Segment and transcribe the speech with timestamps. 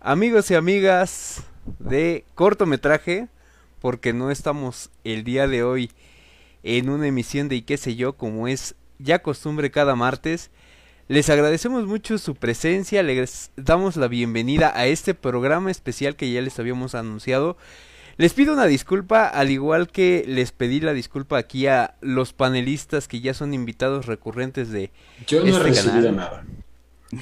[0.00, 1.42] Amigos y amigas
[1.78, 3.28] de cortometraje,
[3.80, 5.90] porque no estamos el día de hoy
[6.62, 10.50] en una emisión de y qué sé yo, como es ya costumbre cada martes.
[11.08, 16.40] Les agradecemos mucho su presencia, les damos la bienvenida a este programa especial que ya
[16.40, 17.56] les habíamos anunciado.
[18.16, 23.08] Les pido una disculpa, al igual que les pedí la disculpa aquí a los panelistas
[23.08, 24.90] que ya son invitados recurrentes de
[25.26, 26.16] Yo no he este recibido canal.
[26.16, 26.44] nada.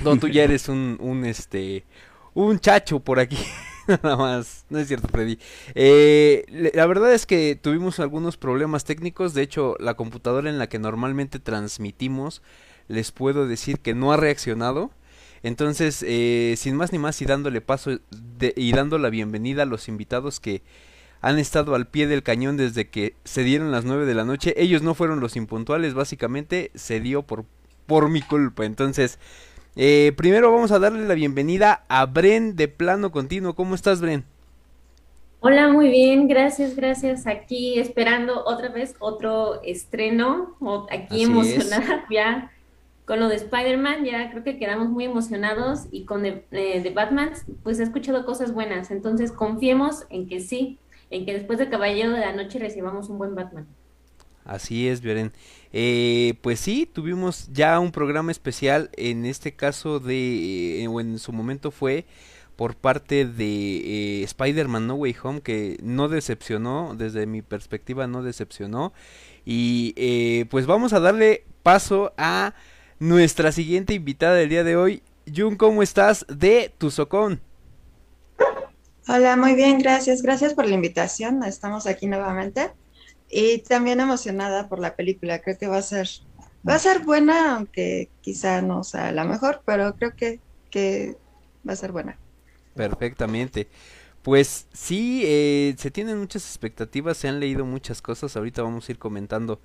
[0.02, 1.84] No, tú ya eres un, un este,
[2.34, 3.38] un chacho por aquí.
[3.86, 5.38] Nada más, no es cierto, Freddy.
[5.74, 9.34] Eh, la verdad es que tuvimos algunos problemas técnicos.
[9.34, 12.42] De hecho, la computadora en la que normalmente transmitimos,
[12.88, 14.90] les puedo decir que no ha reaccionado.
[15.42, 17.98] Entonces, eh, sin más ni más y dándole paso
[18.56, 20.62] y dando la bienvenida a los invitados que
[21.20, 24.54] han estado al pie del cañón desde que se dieron las 9 de la noche.
[24.56, 27.44] Ellos no fueron los impuntuales, básicamente se dio por,
[27.86, 28.64] por mi culpa.
[28.64, 29.18] Entonces,
[29.76, 33.54] eh, primero vamos a darle la bienvenida a Bren de Plano Continuo.
[33.54, 34.24] ¿Cómo estás, Bren?
[35.40, 37.26] Hola, muy bien, gracias, gracias.
[37.26, 40.56] Aquí esperando otra vez otro estreno,
[40.90, 42.50] aquí Así emocionada ya
[43.04, 47.32] con lo de Spider-Man, ya creo que quedamos muy emocionados y con eh, The Batman,
[47.62, 50.78] pues he escuchado cosas buenas, entonces confiemos en que sí,
[51.10, 53.66] en que después de Caballero de la Noche recibamos un buen Batman.
[54.44, 55.32] Así es, Bren.
[55.76, 61.18] Eh, pues sí, tuvimos ya un programa especial, en este caso de, eh, o en
[61.18, 62.06] su momento fue
[62.54, 68.22] por parte de eh, Spider-Man No Way Home, que no decepcionó, desde mi perspectiva no
[68.22, 68.92] decepcionó.
[69.44, 72.54] Y eh, pues vamos a darle paso a
[73.00, 75.02] nuestra siguiente invitada del día de hoy.
[75.34, 76.24] Jun, ¿cómo estás?
[76.28, 77.40] De Tuzocón.
[79.08, 80.22] Hola, muy bien, gracias.
[80.22, 81.42] Gracias por la invitación.
[81.42, 82.70] Estamos aquí nuevamente.
[83.36, 85.40] Y también emocionada por la película.
[85.40, 86.08] Creo que va a ser,
[86.66, 90.38] va a ser buena, aunque quizá no sea la mejor, pero creo que,
[90.70, 91.16] que
[91.68, 92.16] va a ser buena.
[92.76, 93.66] Perfectamente.
[94.22, 98.92] Pues sí, eh, se tienen muchas expectativas, se han leído muchas cosas, ahorita vamos a
[98.92, 99.60] ir comentando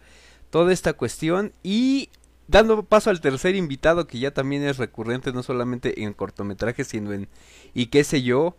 [0.49, 2.09] toda esta cuestión y
[2.47, 7.13] dando paso al tercer invitado que ya también es recurrente, no solamente en cortometrajes, sino
[7.13, 7.29] en
[7.75, 8.57] y qué sé yo.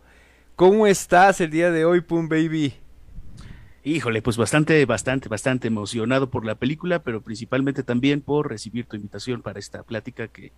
[0.55, 2.75] ¿Cómo estás el día de hoy, Pum Baby?
[3.83, 8.95] Híjole, pues bastante, bastante, bastante emocionado por la película, pero principalmente también por recibir tu
[8.95, 10.51] invitación para esta plática que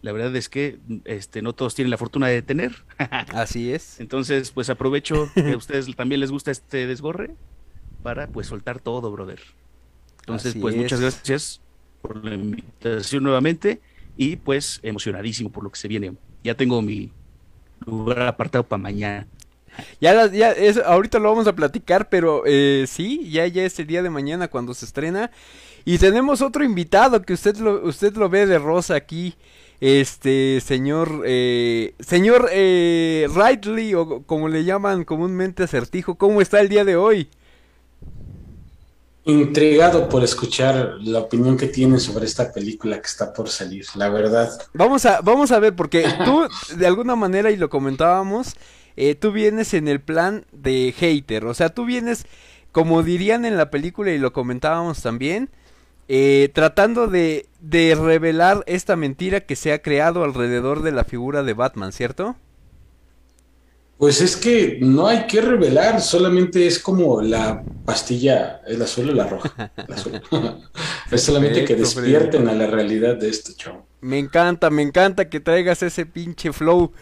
[0.00, 2.72] la verdad es que este, no todos tienen la fortuna de tener.
[3.32, 4.00] Así es.
[4.00, 7.36] Entonces, pues aprovecho que a ustedes también les gusta este desgorre
[8.02, 9.40] para pues soltar todo, brother.
[10.20, 11.60] Entonces, Así pues muchas gracias
[12.00, 13.80] por la invitación nuevamente
[14.16, 16.14] y pues emocionadísimo por lo que se viene.
[16.42, 17.12] Ya tengo mi
[17.86, 19.26] lugar apartado para mañana.
[20.00, 23.78] Ya, las- ya es, ahorita lo vamos a platicar, pero eh, sí, ya, ya es
[23.78, 25.30] el día de mañana cuando se estrena.
[25.84, 29.34] Y tenemos otro invitado que usted lo, usted lo ve de rosa aquí.
[29.80, 36.68] Este señor, eh, señor eh, Rightly, o como le llaman comúnmente acertijo, ¿cómo está el
[36.68, 37.28] día de hoy?
[39.24, 44.08] Intrigado por escuchar la opinión que tienen sobre esta película que está por salir, la
[44.08, 44.50] verdad.
[44.74, 46.42] Vamos a, vamos a ver, porque tú,
[46.76, 48.56] de alguna manera, y lo comentábamos,
[48.96, 52.26] eh, tú vienes en el plan de hater, o sea, tú vienes,
[52.72, 55.50] como dirían en la película y lo comentábamos también,
[56.08, 61.42] eh, tratando de, de revelar esta mentira que se ha creado alrededor de la figura
[61.42, 62.36] de Batman, ¿cierto?
[63.96, 69.12] Pues es que no hay que revelar, solamente es como la pastilla, el azul o
[69.14, 69.52] la roja.
[69.86, 70.20] El azul.
[71.10, 73.86] es solamente que Perfecto, despierten a la realidad de este show.
[74.00, 76.92] Me encanta, me encanta que traigas ese pinche flow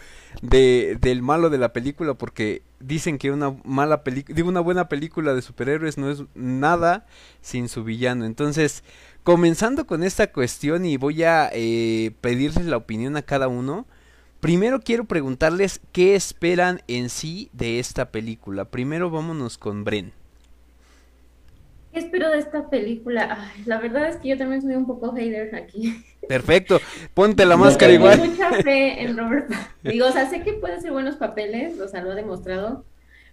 [0.41, 4.89] de, del malo de la película porque dicen que una mala película, digo una buena
[4.89, 7.05] película de superhéroes no es nada
[7.41, 8.25] sin su villano.
[8.25, 8.83] Entonces,
[9.23, 13.85] comenzando con esta cuestión y voy a eh, pedirles la opinión a cada uno.
[14.39, 18.65] Primero quiero preguntarles qué esperan en sí de esta película.
[18.65, 20.13] Primero vámonos con Bren.
[21.91, 23.37] ¿Qué espero de esta película?
[23.53, 26.03] Ay, la verdad es que yo también soy un poco hater aquí.
[26.27, 26.79] Perfecto,
[27.13, 28.29] ponte la No máscara tengo igual.
[28.29, 29.49] mucha fe en Robert.
[29.83, 32.85] Digo, o sea, sé que puede hacer buenos papeles, o sea, lo ha demostrado,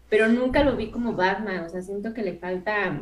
[0.09, 2.99] pero nunca lo vi como Batman, o sea, siento que le falta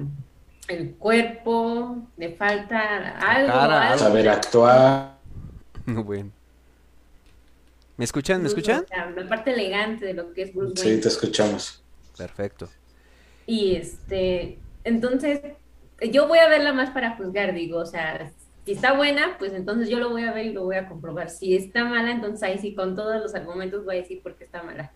[0.68, 3.98] el cuerpo, le falta algo, cara, algo.
[3.98, 5.16] Saber actuar.
[5.86, 6.30] No, bueno.
[7.96, 8.42] ¿Me escuchan?
[8.42, 8.84] ¿Me escuchan?
[9.14, 11.00] la parte elegante de lo que es Bruce Sí, Wayne.
[11.02, 11.82] te escuchamos.
[12.18, 12.68] Perfecto.
[13.46, 15.40] Y este, entonces,
[16.12, 18.32] yo voy a verla más para juzgar, digo, o sea,
[18.64, 21.28] si está buena, pues entonces yo lo voy a ver y lo voy a comprobar.
[21.28, 24.44] Si está mala, entonces ahí sí con todos los argumentos voy a decir por qué
[24.44, 24.92] está mala.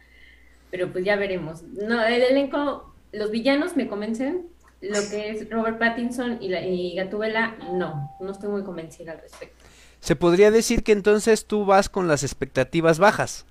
[0.70, 1.62] Pero pues ya veremos.
[1.62, 4.46] No, el elenco, los villanos me convencen,
[4.80, 9.20] lo que es Robert Pattinson y, la, y Gatúbela, no, no estoy muy convencida al
[9.20, 9.64] respecto.
[9.98, 13.44] Se podría decir que entonces tú vas con las expectativas bajas.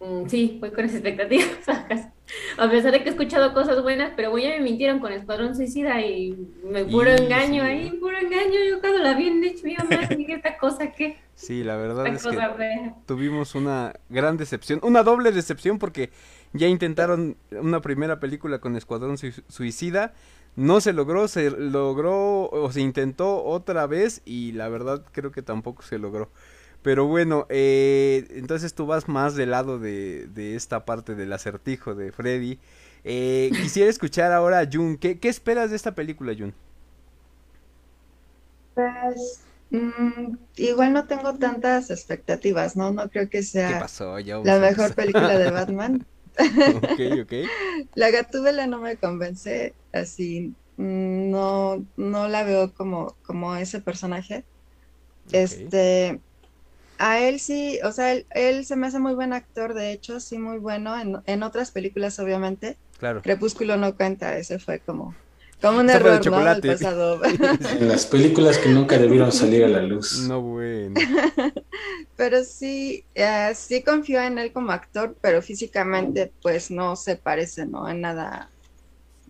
[0.00, 2.08] Mm, sí, voy con las expectativas bajas.
[2.56, 6.00] A pesar de que he escuchado cosas buenas, pero ya me mintieron con Escuadrón Suicida
[6.00, 6.34] y
[6.64, 7.68] me puro Y engaño sí.
[7.68, 8.54] ahí, puro engaño.
[8.68, 12.36] Yo cuando la vi en HBO dije esta cosa que, Sí, la verdad esta es
[12.36, 12.94] que fea.
[13.06, 16.10] tuvimos una gran decepción, una doble decepción porque
[16.52, 20.14] ya intentaron una primera película con Escuadrón Sui- Suicida,
[20.54, 25.42] no se logró, se logró o se intentó otra vez y la verdad creo que
[25.42, 26.30] tampoco se logró.
[26.82, 31.94] Pero bueno, eh, entonces tú vas más del lado de, de esta parte del acertijo
[31.94, 32.58] de Freddy.
[33.04, 34.96] Eh, quisiera escuchar ahora a Jun.
[34.98, 36.54] ¿Qué, ¿Qué esperas de esta película, Jun?
[38.74, 42.92] Pues mm, igual no tengo tantas expectativas, ¿no?
[42.92, 44.16] No creo que ¿Qué sea pasó?
[44.42, 46.06] La mejor película de Batman.
[46.64, 47.32] Ok, ok.
[47.94, 54.46] La Gatúbela no me convence, así mm, no, no la veo como, como ese personaje.
[55.32, 56.22] Este,
[57.10, 60.20] a él sí, o sea, él, él se me hace muy buen actor, de hecho,
[60.20, 62.78] sí, muy bueno en, en otras películas, obviamente.
[62.98, 63.22] Claro.
[63.22, 65.20] Crepúsculo no cuenta, ese fue como,
[65.60, 66.46] como un Sopa de error, ¿no?
[66.46, 67.20] Del pasado.
[67.80, 70.18] En las películas que nunca debieron salir a la luz.
[70.18, 71.02] No, bueno.
[72.16, 77.66] Pero sí, eh, sí confío en él como actor, pero físicamente pues no se parece,
[77.66, 77.88] ¿no?
[77.88, 78.52] En nada.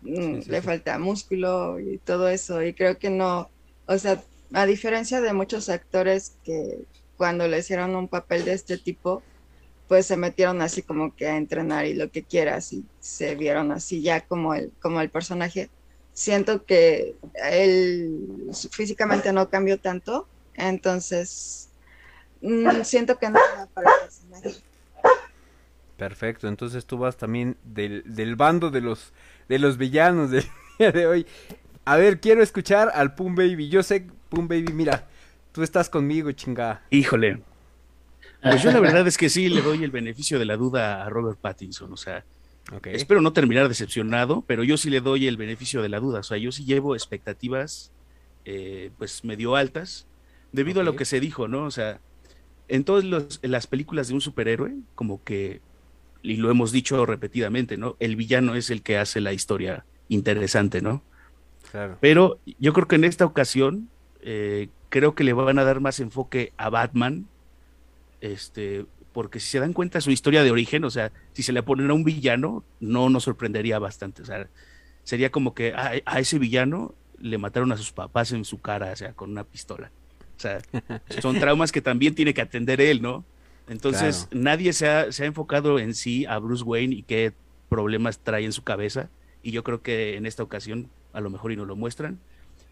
[0.03, 0.63] Mm, Sí, sí, Le sí.
[0.63, 2.63] falta músculo y todo eso.
[2.63, 3.53] Y creo que no,
[3.87, 6.87] o sea, a diferencia de muchos actores que
[7.17, 9.23] cuando le hicieron un papel de este tipo,
[9.89, 13.73] pues se metieron así como que a entrenar y lo que quieras y se vieron
[13.73, 15.71] así ya como el, como el personaje.
[16.15, 21.71] Siento que él físicamente no cambió tanto, entonces
[22.41, 23.39] mm, siento que no
[23.75, 24.63] para el personaje.
[25.97, 29.13] Perfecto, entonces tú vas también del, del bando de los
[29.49, 30.45] de los villanos del
[30.79, 31.27] día de hoy.
[31.85, 33.69] A ver, quiero escuchar al Pum Baby.
[33.69, 35.09] Yo sé, Pum Baby, mira,
[35.53, 36.83] tú estás conmigo, chinga.
[36.91, 37.43] Híjole.
[38.43, 41.11] Pues yo la verdad es que sí le doy el beneficio de la duda a
[41.11, 41.93] Robert Pattinson.
[41.93, 42.25] O sea,
[42.85, 46.21] espero no terminar decepcionado, pero yo sí le doy el beneficio de la duda.
[46.21, 47.93] O sea, yo sí llevo expectativas
[48.45, 50.07] eh, pues medio altas
[50.51, 51.65] debido a lo que se dijo, ¿no?
[51.65, 52.01] O sea,
[52.69, 55.61] en todas los- en las películas de un superhéroe, como que,
[56.23, 57.97] y lo hemos dicho repetidamente, ¿no?
[58.01, 61.03] El villano es el que hace la historia interesante, ¿no?
[61.71, 61.99] Claro.
[62.01, 63.89] Pero yo creo que en esta ocasión
[64.23, 67.27] eh, creo que le van a dar más enfoque a Batman,
[68.21, 71.63] este, porque si se dan cuenta su historia de origen, o sea, si se le
[71.63, 74.23] ponen a un villano, no nos sorprendería bastante.
[74.23, 74.49] O sea,
[75.05, 78.93] sería como que a, a ese villano le mataron a sus papás en su cara,
[78.93, 79.91] o sea, con una pistola.
[80.37, 80.61] O sea,
[81.21, 83.25] son traumas que también tiene que atender él, ¿no?
[83.69, 87.33] Entonces, nadie se ha, se ha enfocado en sí a Bruce Wayne y qué
[87.69, 89.09] problemas trae en su cabeza.
[89.43, 92.19] Y yo creo que en esta ocasión a lo mejor y nos lo muestran.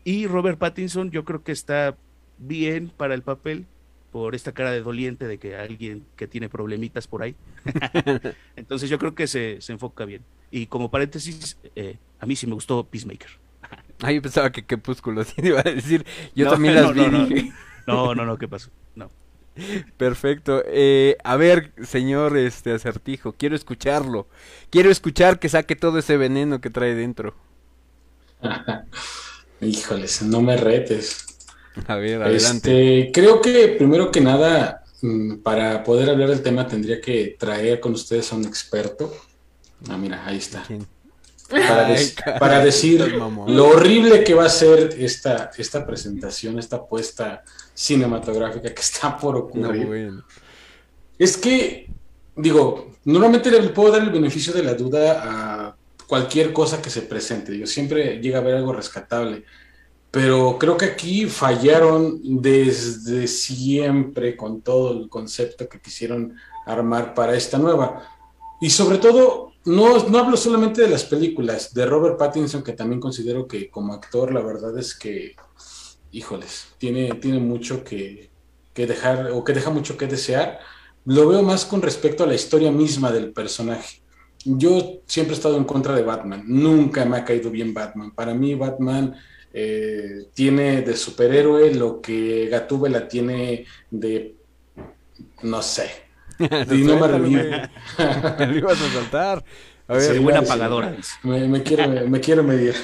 [0.05, 1.97] Y Robert Pattinson yo creo que está
[2.39, 3.67] bien para el papel
[4.11, 7.37] por esta cara de doliente de que alguien que tiene problemitas por ahí.
[8.57, 10.25] Entonces yo creo que se, se enfoca bien.
[10.51, 13.31] Y como paréntesis, eh, a mí sí me gustó Peacemaker.
[14.03, 16.07] Ah, yo pensaba que Crepúsculo sí iba a decir.
[16.35, 17.07] Yo No, también no, las vi.
[17.07, 17.27] no, no.
[17.27, 17.53] dije,
[17.87, 18.71] No, no, no, ¿qué pasó?
[18.95, 19.11] No.
[19.97, 20.63] Perfecto.
[20.67, 24.29] Eh, a ver, señor este acertijo, quiero escucharlo.
[24.71, 27.35] Quiero escuchar que saque todo ese veneno que trae dentro.
[29.61, 31.27] Híjoles, no me retes.
[31.87, 33.01] A ver, adelante.
[33.07, 37.81] Este, creo que primero que nada, mm, para poder hablar del tema, tendría que traer
[37.81, 39.13] con ustedes a un experto.
[39.89, 40.63] Ah, mira, ahí está.
[40.67, 40.87] ¿Quién?
[41.49, 46.59] Para, Ay, des- caray, para decir lo horrible que va a ser esta, esta presentación,
[46.61, 47.43] esta apuesta
[47.75, 49.87] cinematográfica que está por No, ocurrir.
[49.87, 50.25] bueno.
[51.19, 51.89] Es que,
[52.37, 55.77] digo, normalmente le puedo dar el beneficio de la duda a
[56.11, 57.53] cualquier cosa que se presente.
[57.53, 59.45] Digo, siempre llega a haber algo rescatable.
[60.11, 66.35] Pero creo que aquí fallaron desde siempre con todo el concepto que quisieron
[66.67, 68.11] armar para esta nueva.
[68.61, 73.01] Y sobre todo, no, no hablo solamente de las películas, de Robert Pattinson, que también
[73.01, 75.37] considero que como actor, la verdad es que,
[76.11, 78.33] híjoles, tiene, tiene mucho que,
[78.75, 80.59] que dejar o que deja mucho que desear.
[81.05, 84.00] Lo veo más con respecto a la historia misma del personaje.
[84.45, 86.45] Yo siempre he estado en contra de Batman.
[86.47, 88.13] Nunca me ha caído bien Batman.
[88.13, 89.15] Para mí, Batman
[89.53, 94.35] eh, tiene de superhéroe lo que Gatúbela tiene de,
[95.43, 95.91] no sé.
[96.71, 97.19] Y no me.
[97.29, 99.45] Me lo ibas a saltar.
[99.89, 100.97] A ver, Sí, buena pagadora.
[101.23, 102.75] Me, me quiero, me quiero medir.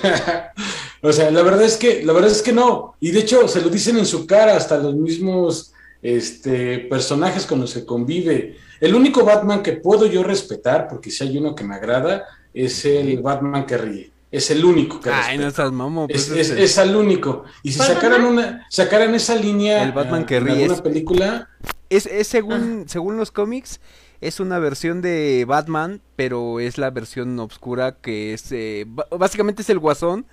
[1.02, 2.96] o sea, la verdad es que, la verdad es que no.
[3.00, 5.72] Y de hecho, se lo dicen en su cara hasta los mismos
[6.02, 8.56] este, personajes con los que convive.
[8.80, 12.84] El único Batman que puedo yo respetar, porque si hay uno que me agrada, es
[12.84, 14.10] el Batman que ríe.
[14.30, 15.70] es el único que Ay, no estás
[16.08, 17.44] Pues es, es, es al único.
[17.62, 20.62] Y si sacaran una, sacaran esa línea El Batman ah, que en ríes.
[20.62, 21.48] alguna película,
[21.90, 23.80] es, es según, según los cómics,
[24.20, 28.50] es una versión de Batman, pero es la versión oscura que es...
[28.52, 30.26] eh, básicamente es el guasón,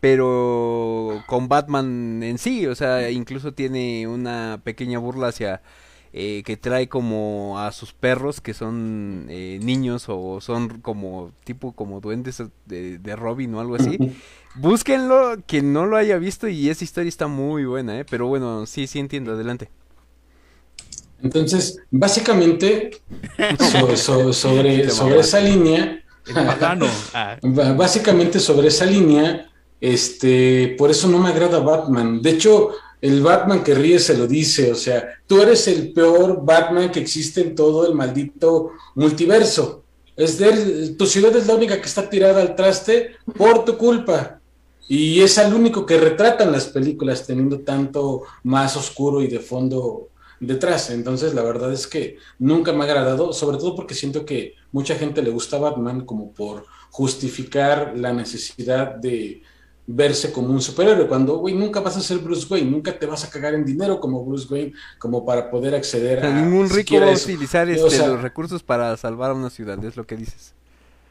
[0.00, 2.66] pero con Batman en sí.
[2.66, 5.62] O sea, incluso tiene una pequeña burla hacia...
[6.12, 11.72] eh, que trae como a sus perros que son eh, niños o son como tipo
[11.72, 14.02] como duendes de, de Robin o algo así.
[14.54, 18.04] Búsquenlo, quien no lo haya visto y esa historia está muy buena, ¿eh?
[18.04, 19.70] Pero bueno, sí, sí entiendo, adelante.
[21.22, 22.90] entonces, básicamente,
[23.58, 25.20] so- so- sobre, sobre mamaste.
[25.20, 26.00] esa línea.
[27.12, 29.50] Ah, Básicamente sobre esa línea,
[29.80, 32.20] este, por eso no me agrada Batman.
[32.22, 36.44] De hecho, el Batman que ríe se lo dice, o sea, tú eres el peor
[36.44, 39.84] Batman que existe en todo el maldito multiverso.
[40.16, 44.40] Es de, tu ciudad es la única que está tirada al traste por tu culpa.
[44.88, 50.08] Y es el único que retratan las películas teniendo tanto más oscuro y de fondo
[50.40, 50.90] detrás.
[50.90, 54.96] Entonces, la verdad es que nunca me ha agradado, sobre todo porque siento que mucha
[54.96, 59.42] gente le gusta Batman como por justificar la necesidad de
[59.90, 63.24] verse como un superhéroe, cuando, güey, nunca vas a ser Bruce Wayne, nunca te vas
[63.24, 66.30] a cagar en dinero como Bruce Wayne, como para poder acceder a...
[66.30, 69.82] ningún rico va a utilizar O este, sea, los recursos para salvar a una ciudad,
[69.82, 70.52] es lo que dices.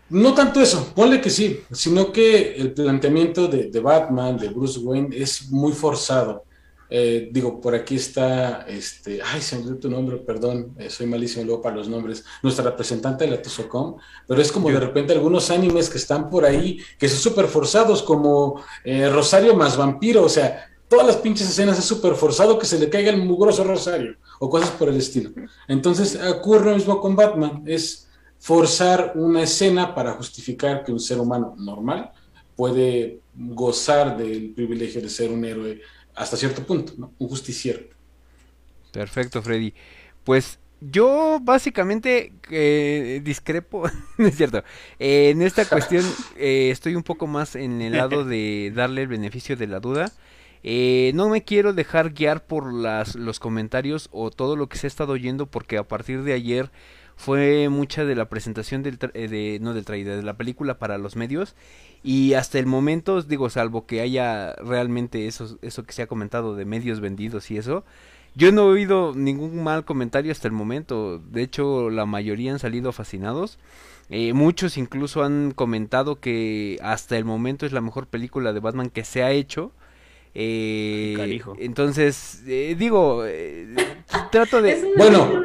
[0.09, 4.79] No tanto eso, ponle que sí, sino que el planteamiento de, de Batman, de Bruce
[4.79, 6.45] Wayne, es muy forzado.
[6.89, 11.05] Eh, digo, por aquí está, este, ay, se me olvidó tu nombre, perdón, eh, soy
[11.05, 15.13] malísimo luego para los nombres, nuestra representante de la Tusocom, pero es como de repente
[15.13, 20.23] algunos animes que están por ahí, que son súper forzados, como eh, Rosario más vampiro,
[20.23, 23.65] o sea, todas las pinches escenas es súper forzado que se le caiga el mugroso
[23.65, 25.31] Rosario, o cosas por el estilo.
[25.67, 28.07] Entonces ocurre lo mismo con Batman, es
[28.39, 32.11] forzar una escena para justificar que un ser humano normal
[32.55, 35.81] puede gozar del privilegio de ser un héroe
[36.17, 37.13] hasta cierto punto, ¿no?
[37.19, 37.79] Un justiciero.
[38.91, 39.73] Perfecto, Freddy.
[40.23, 43.83] Pues yo básicamente eh, discrepo,
[44.17, 44.63] no es cierto.
[44.99, 46.03] Eh, en esta cuestión
[46.37, 50.11] eh, estoy un poco más en el lado de darle el beneficio de la duda.
[50.63, 54.87] Eh, no me quiero dejar guiar por las, los comentarios o todo lo que se
[54.87, 56.71] ha estado oyendo porque a partir de ayer
[57.17, 60.79] fue mucha de la presentación del tra- eh, de no del trailer de la película
[60.79, 61.55] para los medios
[62.03, 66.55] y hasta el momento digo salvo que haya realmente eso eso que se ha comentado
[66.55, 67.83] de medios vendidos y eso
[68.35, 71.17] yo no he oído ningún mal comentario hasta el momento.
[71.17, 73.57] De hecho, la mayoría han salido fascinados.
[74.11, 78.91] Eh, muchos incluso han comentado que hasta el momento es la mejor película de Batman
[78.91, 79.71] que se ha hecho.
[80.39, 83.73] Eh, entonces, eh, digo, eh,
[84.31, 84.93] trato de...
[84.95, 85.43] Bueno.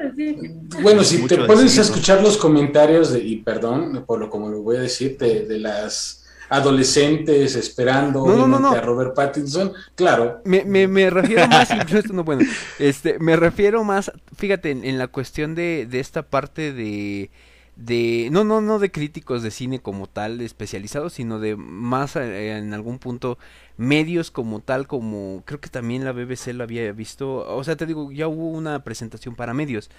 [0.83, 4.61] Bueno, si te pones a escuchar los comentarios, de, y perdón por lo como lo
[4.61, 8.73] voy a decir, de, de las adolescentes esperando No, no, no, obviamente, no.
[8.73, 12.43] a Robert Pattinson, claro, Me, me, me refiero más, esto no bueno,
[12.79, 17.31] este, me refiero más, fíjate, en, en la cuestión de, de esta parte de,
[17.77, 22.57] de, no, no, no de críticos de cine como tal especializados, sino de más eh,
[22.59, 23.39] en algún punto
[23.79, 27.87] medios como tal, como creo que también la BBC lo había visto, o sea, te
[27.87, 29.91] digo, ya hubo una presentación para medios,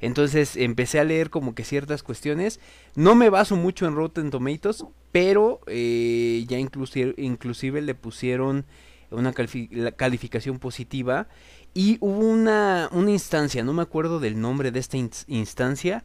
[0.00, 2.60] entonces empecé a leer como que ciertas cuestiones,
[2.96, 8.66] no me baso mucho en Rotten Tomatoes, pero eh, ya inclusive, inclusive le pusieron
[9.10, 11.28] una calificación positiva.
[11.74, 16.04] Y hubo una, una instancia, no me acuerdo del nombre de esta ins- instancia,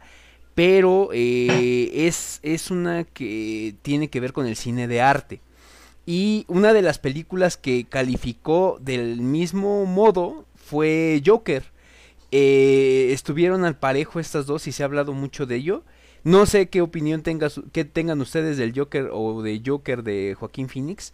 [0.57, 5.39] pero eh, es, es una que tiene que ver con el cine de arte.
[6.07, 11.63] Y una de las películas que calificó del mismo modo fue Joker.
[12.31, 15.83] Eh, estuvieron al parejo estas dos y se ha hablado mucho de ello.
[16.23, 20.69] No sé qué opinión tenga que tengan ustedes del Joker o de Joker de Joaquín
[20.69, 21.13] Phoenix.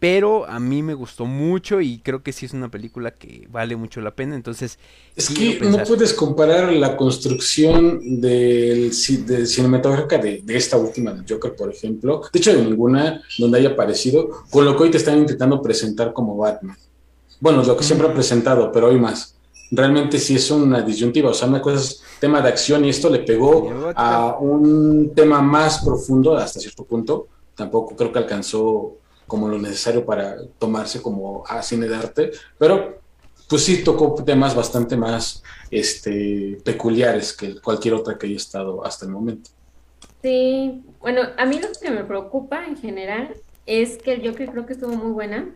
[0.00, 3.74] Pero a mí me gustó mucho y creo que sí es una película que vale
[3.74, 4.36] mucho la pena.
[4.36, 4.78] Entonces,
[5.16, 8.92] Es que no puedes comparar la construcción del,
[9.26, 13.58] de cinematográfica de, de esta última, del Joker, por ejemplo, de hecho de ninguna donde
[13.58, 16.76] haya aparecido, con lo que hoy te están intentando presentar como Batman.
[17.40, 19.34] Bueno, lo que siempre han presentado, pero hoy más.
[19.70, 23.10] Realmente sí es una disyuntiva, o sea, una cosa es tema de acción y esto
[23.10, 27.26] le pegó a un tema más profundo hasta cierto punto.
[27.54, 28.96] Tampoco creo que alcanzó
[29.28, 32.98] como lo necesario para tomarse como a cine de arte, pero
[33.48, 39.06] pues sí tocó temas bastante más este, peculiares que cualquier otra que haya estado hasta
[39.06, 39.50] el momento.
[40.22, 43.34] Sí, bueno, a mí lo que me preocupa en general
[43.66, 45.48] es que el Joker creo que estuvo muy buena.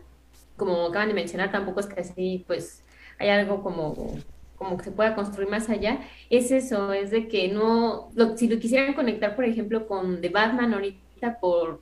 [0.55, 2.83] Como acaban de mencionar, tampoco es que así, pues,
[3.19, 4.17] hay algo como,
[4.55, 5.99] como que se pueda construir más allá.
[6.29, 10.73] Es eso, es de que no, si lo quisieran conectar, por ejemplo, con The Batman
[10.73, 11.81] ahorita por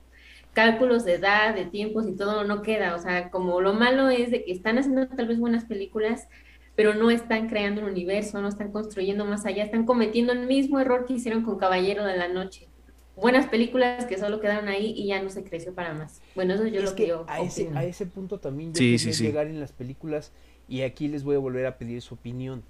[0.52, 2.94] cálculos de edad, de tiempos y todo no queda.
[2.94, 6.28] O sea, como lo malo es de que están haciendo tal vez buenas películas,
[6.74, 10.80] pero no están creando un universo, no están construyendo más allá, están cometiendo el mismo
[10.80, 12.68] error que hicieron con Caballero de la Noche.
[13.14, 16.22] Buenas películas que solo quedaron ahí y ya no se creció para más.
[16.34, 18.98] Bueno, eso yo lo que yo a ese, a ese punto también yo Sí, quería
[18.98, 19.24] sí, sí.
[19.24, 20.32] llegar en las películas
[20.68, 22.64] y aquí les voy a volver a pedir su opinión.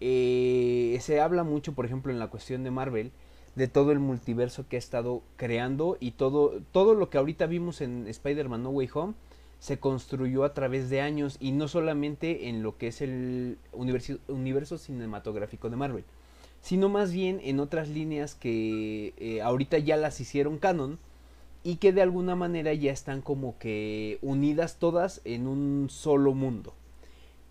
[0.00, 3.12] Eh, se habla mucho, por ejemplo, en la cuestión de Marvel,
[3.58, 7.80] de todo el multiverso que ha estado creando y todo, todo lo que ahorita vimos
[7.80, 9.14] en Spider-Man No Way Home
[9.58, 14.78] se construyó a través de años y no solamente en lo que es el universo,
[14.78, 16.04] cinematográfico de Marvel,
[16.60, 21.00] sino más bien en otras líneas que eh, ahorita ya las hicieron canon
[21.64, 26.74] y que de alguna manera ya están como que unidas todas en un solo mundo.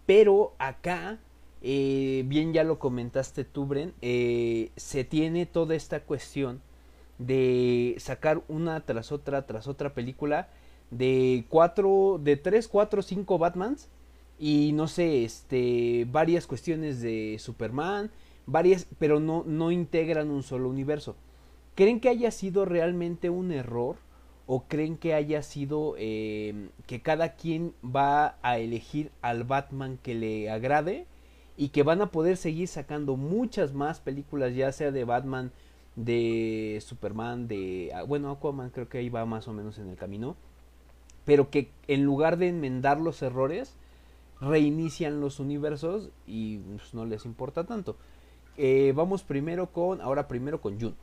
[0.05, 1.19] Pero acá,
[1.61, 6.61] eh, bien ya lo comentaste tú, Bren, eh, se tiene toda esta cuestión
[7.17, 10.49] de sacar una tras otra, tras otra película
[10.91, 13.89] de cuatro, de tres, cuatro, cinco Batmans
[14.39, 18.11] y no sé, este, varias cuestiones de Superman,
[18.45, 21.15] varias, pero no, no integran un solo universo.
[21.75, 23.97] ¿Creen que haya sido realmente un error?
[24.49, 30.15] ¿O creen que haya sido eh, que cada quien va a elegir al Batman que
[30.15, 31.05] le agrade?
[31.57, 35.51] Y que van a poder seguir sacando muchas más películas, ya sea de Batman,
[35.95, 37.91] de Superman, de...
[37.95, 40.37] ah, Bueno, Aquaman creo que ahí va más o menos en el camino.
[41.25, 43.77] Pero que en lugar de enmendar los errores,
[44.41, 47.97] reinician los universos y pues, no les importa tanto.
[48.57, 50.95] Eh, vamos primero con, ahora primero con Jun.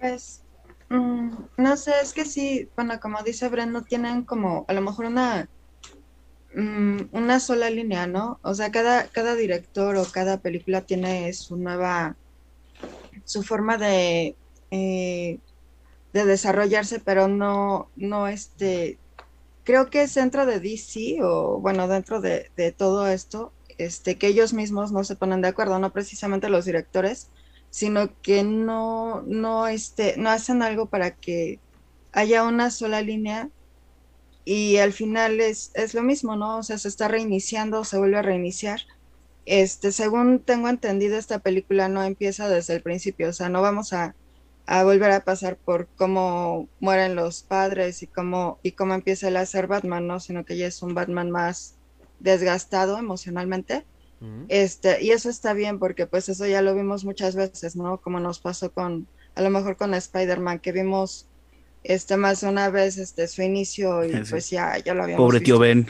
[0.00, 0.44] Pues,
[0.88, 4.80] mm, no sé, es que sí, bueno, como dice Bren, no tienen como a lo
[4.82, 5.48] mejor una,
[6.56, 8.40] una sola línea, ¿no?
[8.42, 12.16] O sea, cada, cada director o cada película tiene su nueva,
[13.24, 14.36] su forma de,
[14.70, 15.38] eh,
[16.12, 18.98] de desarrollarse, pero no, no este,
[19.64, 24.28] creo que es dentro de DC o bueno, dentro de, de todo esto, este, que
[24.28, 27.28] ellos mismos no se ponen de acuerdo, no precisamente los directores,
[27.70, 31.60] sino que no, no, este, no hacen algo para que
[32.12, 33.50] haya una sola línea
[34.46, 36.58] y al final es, es lo mismo, ¿no?
[36.58, 38.80] O sea, se está reiniciando, se vuelve a reiniciar.
[39.44, 43.92] Este, según tengo entendido, esta película no empieza desde el principio, o sea, no vamos
[43.92, 44.14] a,
[44.66, 49.36] a volver a pasar por cómo mueren los padres y cómo, y cómo empieza él
[49.36, 50.20] a ser Batman, ¿no?
[50.20, 51.74] Sino que ya es un Batman más
[52.20, 53.84] desgastado emocionalmente.
[54.48, 58.00] Este, y eso está bien porque pues eso ya lo vimos muchas veces, ¿no?
[58.00, 61.28] Como nos pasó con, a lo mejor con Spider-Man, que vimos
[61.94, 64.30] este más una vez este su inicio y Sí.
[64.30, 65.58] pues ya, ya lo habíamos Pobre tío.
[65.58, 65.88] Ben.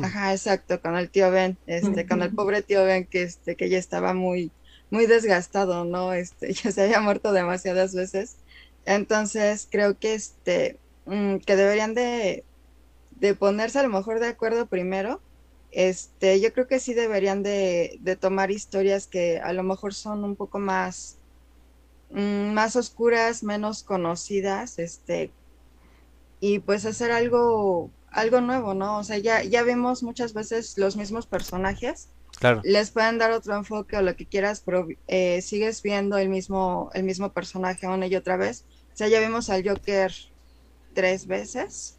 [0.00, 3.68] Ajá, exacto, con el tío Ben, este, con el pobre tío Ben que este, que
[3.68, 4.52] ya estaba muy,
[4.90, 6.12] muy desgastado, ¿no?
[6.12, 8.36] Este, ya se había muerto demasiadas veces.
[8.84, 12.44] Entonces creo que este, mm, que deberían de,
[13.10, 15.20] de ponerse a lo mejor de acuerdo primero.
[15.70, 20.24] Este, yo creo que sí deberían de, de tomar historias que a lo mejor son
[20.24, 21.16] un poco más,
[22.14, 25.30] más oscuras, menos conocidas, este,
[26.40, 28.98] y pues hacer algo, algo nuevo, ¿no?
[28.98, 32.60] O sea, ya, ya vimos muchas veces los mismos personajes, Claro.
[32.64, 36.90] les pueden dar otro enfoque o lo que quieras, pero eh, sigues viendo el mismo,
[36.94, 38.64] el mismo personaje una y otra vez.
[38.92, 40.12] O sea, ya vimos al Joker
[40.94, 41.98] tres veces.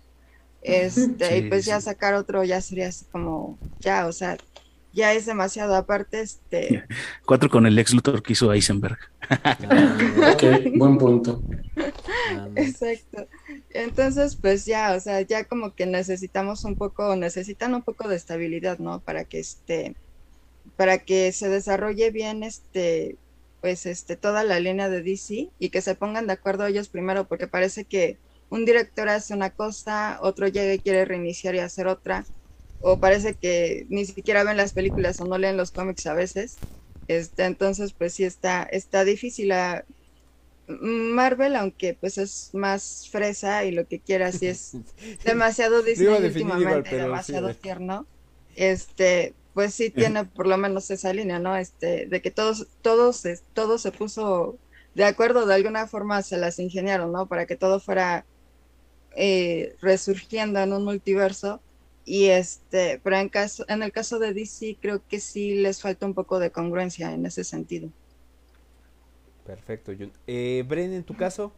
[0.62, 4.38] Este, Sí, y pues ya sacar otro ya sería así como, ya, o sea,
[4.94, 5.76] ya es demasiado.
[5.76, 6.86] Aparte, este,
[7.26, 8.98] Cuatro con el ex Luthor que hizo Eisenberg.
[10.34, 10.44] Ok,
[10.76, 11.42] buen punto.
[12.56, 13.28] Exacto.
[13.72, 18.16] Entonces, pues ya, o sea, ya como que necesitamos un poco, necesitan un poco de
[18.16, 19.00] estabilidad, ¿no?
[19.00, 19.96] Para que este,
[20.78, 23.18] para que se desarrolle bien este,
[23.62, 27.28] pues este, toda la línea de DC y que se pongan de acuerdo ellos primero,
[27.28, 28.18] porque parece que
[28.50, 32.26] un director hace una cosa, otro llega y quiere reiniciar y hacer otra,
[32.84, 36.62] o parece que ni siquiera ven las películas o no leen los cómics a veces.
[37.08, 39.52] Este, entonces, pues sí está, está difícil.
[39.54, 39.86] a-
[40.68, 44.80] Marvel, aunque pues es más fresa y lo que quieras, y es
[45.24, 48.10] demasiado Disney igual, últimamente, sí, demasiado tierno.
[48.56, 51.56] Este, pues sí tiene por lo menos esa línea, ¿no?
[51.58, 54.60] Este, de que todos, todos, todo se puso
[54.94, 57.28] de acuerdo, de alguna forma se las ingeniaron, ¿no?
[57.28, 58.26] Para que todo fuera
[59.16, 61.64] eh, resurgiendo en un multiverso.
[62.06, 66.06] Y este, pero en caso, en el caso de DC, creo que sí les falta
[66.06, 67.90] un poco de congruencia en ese sentido.
[69.46, 70.12] Perfecto, Jun.
[70.28, 71.54] Eh, Bren, en tu caso.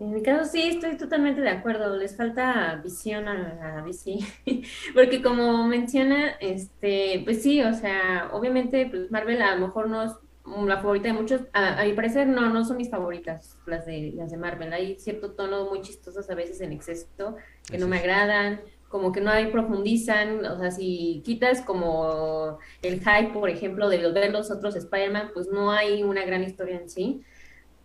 [0.00, 1.96] En mi caso sí, estoy totalmente de acuerdo.
[1.96, 4.18] Les falta visión a, a DC.
[4.94, 10.18] Porque como menciona, este, pues sí, o sea, obviamente, pues Marvel a lo mejor no,
[10.66, 11.42] la favorita de muchos.
[11.52, 14.72] A, mi parecer no, no son mis favoritas las de las de Marvel.
[14.72, 17.36] Hay cierto tono muy chistosos a veces en exceso
[17.70, 18.60] que no me agradan,
[18.92, 24.12] como que no hay profundizan, o sea, si quitas como el hype, por ejemplo, de
[24.12, 27.22] ver los otros Spider-Man, pues no hay una gran historia en sí.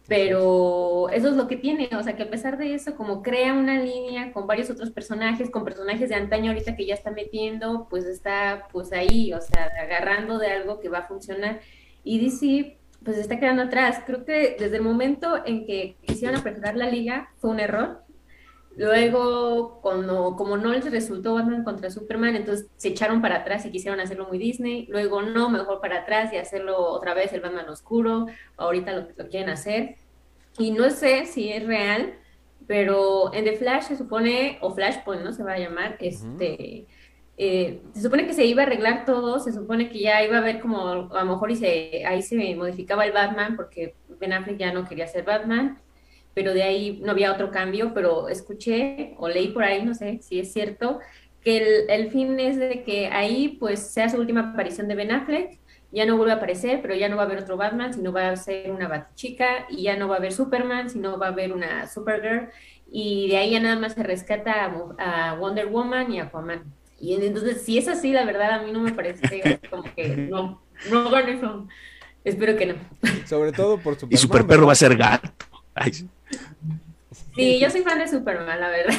[0.08, 3.54] Pero eso es lo que tiene, o sea, que a pesar de eso, como crea
[3.54, 7.88] una línea con varios otros personajes, con personajes de antaño ahorita que ya está metiendo,
[7.90, 11.62] pues está pues ahí, o sea, agarrando de algo que va a funcionar.
[12.04, 14.02] Y DC pues está quedando atrás.
[14.06, 18.04] Creo que desde el momento en que quisieron apresurar la liga fue un error.
[18.78, 23.72] Luego, cuando, como no les resultó Batman contra Superman, entonces se echaron para atrás y
[23.72, 24.86] quisieron hacerlo muy Disney.
[24.90, 28.28] Luego, no, mejor para atrás y hacerlo otra vez el Batman oscuro.
[28.56, 29.96] Ahorita lo, lo quieren hacer.
[30.60, 32.14] Y no sé si es real,
[32.68, 35.34] pero en The Flash se supone, o Flashpoint, ¿no?
[35.34, 36.88] Se va a llamar, este
[37.40, 40.40] eh, se supone que se iba a arreglar todo, se supone que ya iba a
[40.40, 44.58] haber como, a lo mejor y se, ahí se modificaba el Batman porque Ben Affleck
[44.58, 45.78] ya no quería ser Batman,
[46.38, 50.20] pero de ahí no había otro cambio, pero escuché o leí por ahí, no sé
[50.22, 51.00] si es cierto,
[51.42, 55.12] que el, el fin es de que ahí pues sea su última aparición de Ben
[55.12, 55.58] Affleck,
[55.92, 58.30] ya no vuelve a aparecer, pero ya no va a haber otro Batman, sino va
[58.30, 61.52] a ser una Batchica, y ya no va a haber Superman, sino va a haber
[61.52, 62.50] una Supergirl,
[62.88, 66.72] y de ahí ya nada más se rescata a, a Wonder Woman y a Aquaman.
[67.00, 70.62] Y entonces, si es así, la verdad, a mí no me parece como que no,
[70.92, 71.68] no hagan eso.
[72.24, 72.76] Espero que no.
[73.26, 74.14] Sobre todo por Superman.
[74.14, 75.32] Y Super Perro va a ser gato.
[77.36, 78.96] Sí, yo soy fan de Superman, la verdad.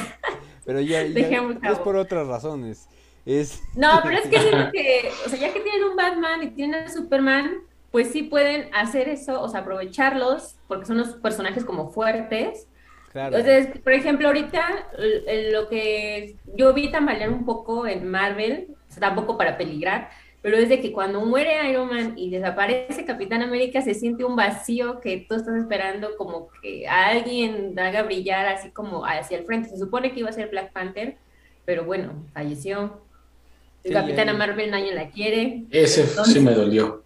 [0.65, 2.87] Pero ya, es por otras razones.
[3.25, 3.61] Es...
[3.75, 6.89] No, pero es que, que, o sea, ya que tienen un Batman y tienen a
[6.89, 7.57] Superman,
[7.91, 12.67] pues sí pueden hacer eso, o sea, aprovecharlos, porque son los personajes como fuertes,
[13.13, 14.87] entonces, por ejemplo, ahorita
[15.51, 18.67] lo que yo vi tambalear un poco en Marvel,
[18.99, 20.09] tampoco para peligrar,
[20.41, 24.35] pero es de que cuando muere Iron Man y desaparece Capitán América, se siente un
[24.35, 29.69] vacío que tú estás esperando como que alguien haga brillar así como hacia el frente.
[29.69, 31.17] Se supone que iba a ser Black Panther,
[31.65, 33.01] pero bueno, falleció.
[33.91, 35.63] Capitana Marvel nadie la quiere.
[35.71, 37.03] Ese sí me dolió.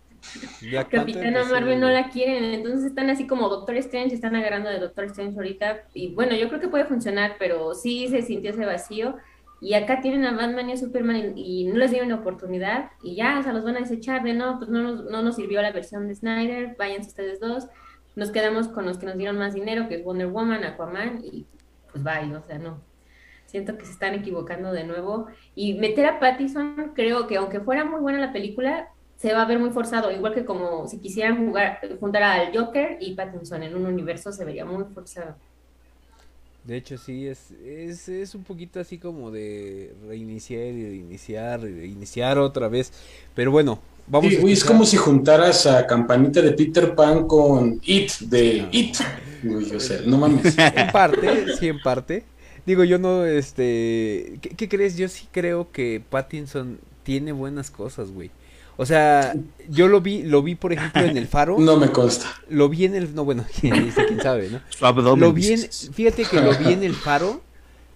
[0.90, 5.06] Capitana Marvel no la quieren, entonces están así como Doctor Strange, están agarrando de Doctor
[5.06, 9.18] Strange ahorita, y bueno, yo creo que puede funcionar, pero sí se sintió ese vacío,
[9.64, 13.40] y acá tienen a Batman y a Superman y, no les dieron oportunidad, y ya,
[13.40, 15.72] o sea, los van a desechar de no, pues no nos, no nos sirvió la
[15.72, 17.68] versión de Snyder, váyanse ustedes dos,
[18.16, 21.46] nos quedamos con los que nos dieron más dinero, que es Wonder Woman, Aquaman, y
[21.92, 22.82] pues vaya, o sea, no.
[23.46, 25.28] Siento que se están equivocando de nuevo.
[25.54, 29.46] Y meter a Pattison, creo que aunque fuera muy buena la película, se va a
[29.46, 33.76] ver muy forzado, igual que como si quisieran jugar, juntar al Joker y Pattinson en
[33.76, 35.36] un universo, se vería muy forzado.
[36.64, 41.60] De hecho, sí, es, es, es un poquito así como de reiniciar y de iniciar
[41.62, 42.94] y de iniciar otra vez.
[43.36, 48.12] Pero bueno, vamos a Es como si juntaras a Campanita de Peter Pan con It
[48.22, 48.96] de It.
[49.76, 50.58] o sea, no mames.
[50.58, 52.24] En parte, sí, en parte.
[52.66, 54.40] Digo, yo no, este...
[54.42, 54.96] ¿Qué, qué crees?
[54.96, 58.32] Yo sí creo que Pattinson tiene buenas cosas, güey.
[58.76, 59.36] O sea,
[59.70, 61.58] yo lo vi, lo vi por ejemplo en el Faro.
[61.60, 62.28] No me consta.
[62.50, 65.16] Lo vi en el, no bueno, quién, quién sabe, ¿no?
[65.16, 67.42] Lo vi en, fíjate que lo vi en el Faro,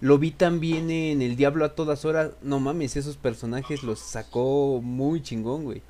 [0.00, 2.30] lo vi también en El Diablo a todas horas.
[2.42, 5.82] No mames, esos personajes los sacó muy chingón, güey.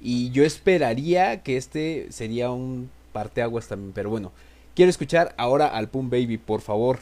[0.00, 4.32] Y yo esperaría que este sería un parteaguas también, pero bueno.
[4.76, 7.00] Quiero escuchar ahora al Pum Baby, por favor.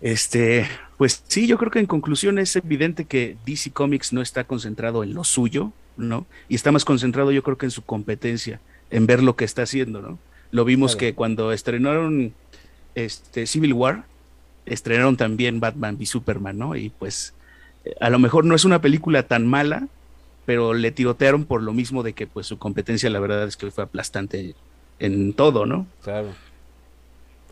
[0.00, 0.66] Este,
[0.98, 5.04] pues sí, yo creo que en conclusión es evidente que DC Comics no está concentrado
[5.04, 6.26] en lo suyo, ¿no?
[6.48, 8.60] Y está más concentrado yo creo que en su competencia,
[8.90, 10.18] en ver lo que está haciendo, ¿no?
[10.50, 12.32] Lo vimos que cuando estrenaron
[12.94, 14.04] este Civil War,
[14.66, 16.76] estrenaron también Batman y Superman, ¿no?
[16.76, 17.34] Y pues
[18.00, 19.88] a lo mejor no es una película tan mala,
[20.46, 23.70] pero le tirotearon por lo mismo de que pues su competencia la verdad es que
[23.70, 24.54] fue aplastante
[24.98, 25.86] en todo, ¿no?
[26.02, 26.28] Claro.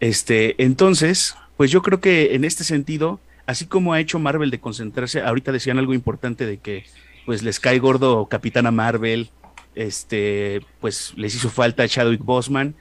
[0.00, 4.60] Este, entonces, pues yo creo que en este sentido, así como ha hecho Marvel de
[4.60, 6.84] concentrarse, ahorita decían algo importante de que
[7.28, 9.28] pues les cae gordo Capitana Marvel,
[9.74, 12.74] este, pues les hizo falta Chadwick Boseman.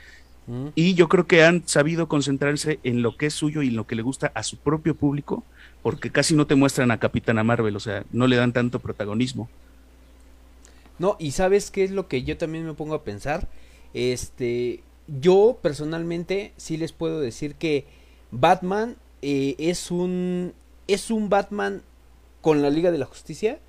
[0.48, 0.68] Mm.
[0.74, 3.86] Y yo creo que han sabido concentrarse en lo que es suyo y en lo
[3.86, 5.44] que le gusta a su propio público,
[5.84, 9.50] porque casi no te muestran a Capitana Marvel, o sea, no le dan tanto protagonismo.
[10.98, 13.50] No, y sabes qué es lo que yo también me pongo a pensar.
[13.94, 17.84] Este, yo personalmente sí les puedo decir que
[18.32, 20.54] Batman eh, es un
[20.88, 21.82] es un Batman
[22.40, 23.60] con la Liga de la Justicia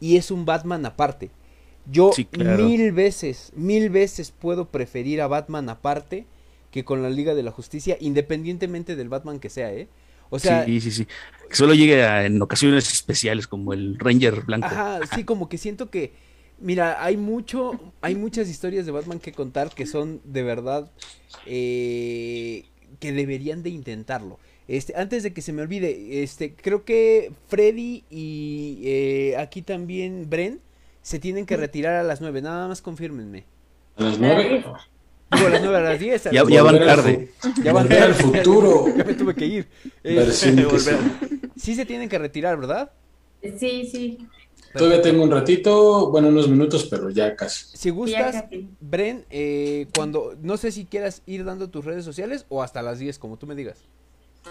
[0.00, 1.30] y es un Batman aparte.
[1.90, 6.26] Yo mil veces, mil veces puedo preferir a Batman aparte
[6.70, 9.88] que con la Liga de la Justicia, independientemente del Batman que sea, ¿eh?
[10.30, 11.06] O sea, sí, sí, sí.
[11.48, 14.66] Que solo llegue en ocasiones especiales como el Ranger Blanco.
[14.66, 16.12] Ajá, sí, como que siento que
[16.60, 20.90] Mira, hay mucho, hay muchas historias de Batman que contar que son de verdad
[21.46, 22.64] eh,
[22.98, 24.40] que deberían de intentarlo.
[24.68, 30.28] Este, antes de que se me olvide, este, creo que Freddy y eh, aquí también
[30.28, 30.60] Bren
[31.02, 32.42] se tienen que retirar a las nueve.
[32.42, 33.44] Nada más confírmenme.
[33.96, 34.62] A las nueve.
[35.32, 36.26] Digo, a las nueve, a las diez.
[36.26, 37.30] a Ya- las ya van tarde.
[37.64, 38.22] Ya van Volver al tarde.
[38.38, 38.84] futuro.
[38.96, 39.68] Ya me tuve que ir.
[40.04, 40.30] Eh,
[41.56, 42.92] sí se tienen que retirar, ¿verdad?
[43.58, 44.18] Sí, sí.
[44.74, 47.74] Todavía tengo un ratito, bueno, unos minutos, pero ya casi.
[47.74, 48.44] Si gustas.
[48.80, 52.98] Bren, eh, cuando, no sé si quieras ir dando tus redes sociales o hasta las
[52.98, 53.78] 10, como tú me digas.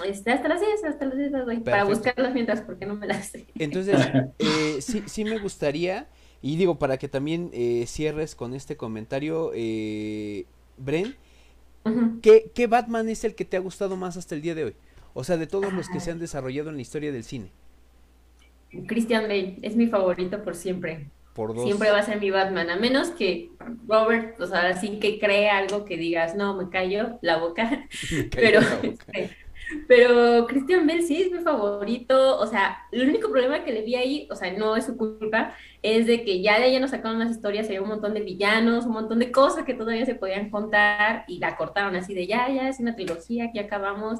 [0.05, 1.59] Este, hasta las 10, hasta las 10 las doy.
[1.59, 3.45] Para buscarlas mientras, porque no me las sé.
[3.57, 3.95] Entonces,
[4.39, 6.07] eh, sí, sí me gustaría,
[6.41, 10.45] y digo, para que también eh, cierres con este comentario, eh,
[10.77, 11.15] Bren.
[12.21, 14.75] ¿qué, ¿qué Batman es el que te ha gustado más hasta el día de hoy?
[15.13, 17.49] O sea, de todos los que se han desarrollado en la historia del cine.
[18.85, 21.09] Christian Bale es mi favorito por siempre.
[21.33, 21.63] Por dos.
[21.63, 23.51] Siempre va a ser mi Batman, a menos que
[23.87, 27.87] Robert, o sea, así que crea algo que digas, no, me callo la boca.
[28.11, 28.87] Me Pero, la boca.
[28.87, 29.37] este,
[29.87, 32.37] pero Christian Bale sí es mi favorito.
[32.39, 35.53] O sea, el único problema que le vi ahí, o sea, no es su culpa,
[35.81, 38.85] es de que ya de ella nos sacaron las historias, había un montón de villanos,
[38.85, 42.49] un montón de cosas que todavía se podían contar y la cortaron así de ya,
[42.49, 44.19] ya, es una trilogía, aquí acabamos.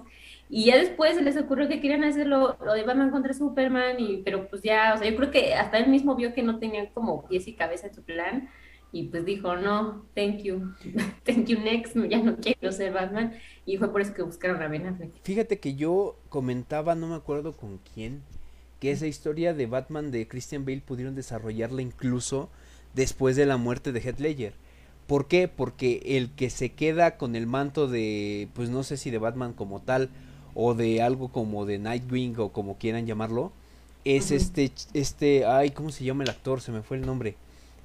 [0.49, 4.17] Y ya después se les ocurrió que querían hacer lo, de Batman contra Superman, y,
[4.23, 6.89] pero pues ya, o sea, yo creo que hasta él mismo vio que no tenía
[6.91, 8.49] como pies y cabeza en su plan,
[8.91, 10.73] y pues dijo, no, thank you,
[11.23, 13.34] thank you next, ya no quiero ser Batman,
[13.65, 15.12] y fue por eso que buscaron a Ben Affleck.
[15.23, 18.21] Fíjate que yo comentaba, no me acuerdo con quién,
[18.80, 22.50] que esa historia de Batman de Christian Bale pudieron desarrollarla incluso
[22.93, 24.54] después de la muerte de Heath Ledger.
[25.08, 25.47] ¿Por qué?
[25.47, 29.54] Porque el que se queda con el manto de, pues no sé si de Batman
[29.54, 30.10] como tal,
[30.54, 33.52] o de algo como de Nightwing o como quieran llamarlo,
[34.06, 36.62] es este, este, ay, ¿cómo se llama el actor?
[36.62, 37.36] Se me fue el nombre.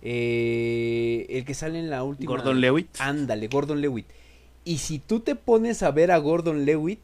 [0.03, 2.31] Eh, el que sale en la última.
[2.31, 2.89] Gordon Lewitt.
[2.99, 4.07] Ándale, Gordon Lewitt.
[4.65, 7.01] Y si tú te pones a ver a Gordon Lewitt,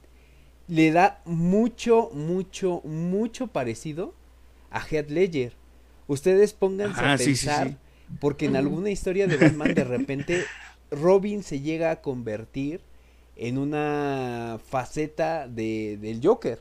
[0.69, 4.15] le da mucho, mucho, mucho parecido
[4.71, 5.53] a Heath Ledger.
[6.07, 7.77] Ustedes pónganse Ajá, a sí, sí, pensar, sí.
[8.21, 10.45] porque en alguna historia de Batman de repente
[10.91, 12.81] Robin se llega a convertir
[13.37, 16.61] en una faceta de, del Joker.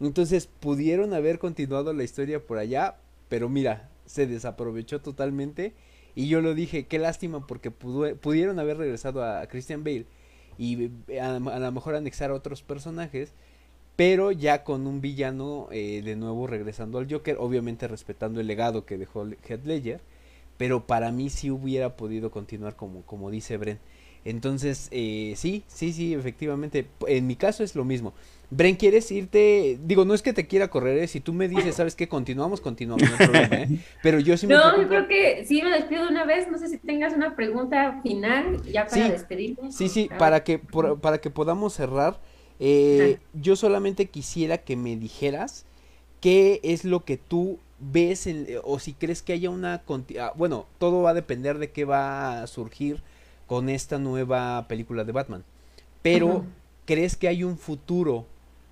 [0.00, 2.96] Entonces pudieron haber continuado la historia por allá,
[3.28, 5.72] pero mira, se desaprovechó totalmente.
[6.16, 10.06] Y yo lo dije, qué lástima porque pudo- pudieron haber regresado a Christian Bale
[10.58, 13.32] y eh, a, lo mejor anexar a otros personajes,
[13.96, 18.84] pero ya con un villano eh, de nuevo regresando al Joker, obviamente respetando el legado
[18.84, 20.00] que dejó Heath Ledger,
[20.58, 23.78] pero para mí sí hubiera podido continuar como, como dice Bren.
[24.24, 28.12] Entonces, eh, sí, sí, sí, efectivamente, en mi caso es lo mismo.
[28.50, 29.78] Bren, ¿quieres irte?
[29.84, 31.06] Digo, no es que te quiera correr, ¿eh?
[31.06, 32.08] si tú me dices, ¿sabes qué?
[32.08, 33.68] Continuamos, continuamos, no hay problema, ¿eh?
[34.02, 36.58] Pero yo sí me No, yo creo que sí me despido de una vez, no
[36.58, 39.12] sé si tengas una pregunta final ya para Sí.
[39.12, 39.70] despedirme.
[39.70, 42.20] Sí, sí, para que, por- para que podamos cerrar,
[42.58, 45.64] eh, yo solamente quisiera que me dijeras
[46.20, 49.82] qué es lo que tú ves en- o si crees que haya una...
[50.20, 53.00] ah, bueno, todo va a depender de qué va a surgir
[53.46, 55.44] con esta nueva película de Batman.
[56.02, 56.44] Pero.
[56.86, 58.26] ¿crees que hay un futuro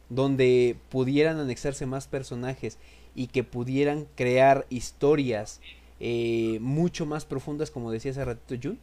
[0.09, 2.79] donde pudieran anexarse más personajes
[3.15, 5.61] y que pudieran crear historias
[6.01, 8.79] eh, mucho más profundas, como decía hace ratito Jun?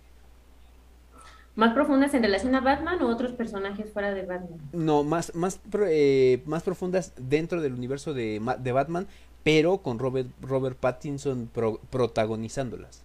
[1.55, 4.61] ¿Más profundas en relación a Batman o otros personajes fuera de Batman?
[4.71, 9.07] No, más, más, eh, más profundas dentro del universo de, de Batman,
[9.43, 13.03] pero con Robert, Robert Pattinson pro- protagonizándolas.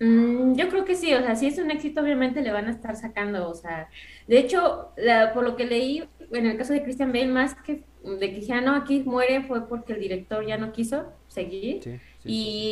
[0.00, 2.70] Mm, yo creo que sí, o sea, si es un éxito, obviamente le van a
[2.72, 3.88] estar sacando, o sea,
[4.26, 7.84] de hecho, la- por lo que leí, en el caso de Christian Bale, más que
[8.04, 11.80] de que ya no, aquí muere, fue porque el director ya no quiso seguir.
[11.84, 12.28] Sí, sí, sí.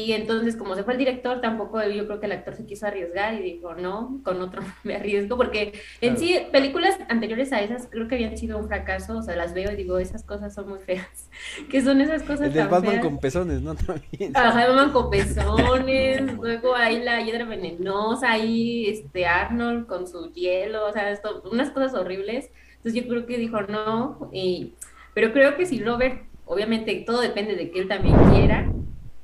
[0.08, 2.86] Y entonces, como se fue el director, tampoco yo creo que el actor se quiso
[2.88, 6.18] arriesgar y dijo, no, con otro me arriesgo, porque en Claro.
[6.18, 9.70] sí, películas anteriores a esas creo que habían sido un fracaso, o sea, las veo
[9.70, 11.30] y digo, esas cosas son muy feas.
[11.70, 13.04] ¿Qué son esas cosas El del tan Batman feas?
[13.04, 13.74] con pezones, ¿no?
[13.76, 14.36] También.
[14.36, 20.86] Ajá, Batman con pezones, luego ahí la hiedra venenosa, ahí este Arnold con su hielo,
[20.88, 22.50] o sea, esto, unas cosas horribles.
[22.76, 24.74] Entonces yo creo que dijo no, y,
[25.14, 28.72] pero creo que si Robert, obviamente todo depende de que él también quiera,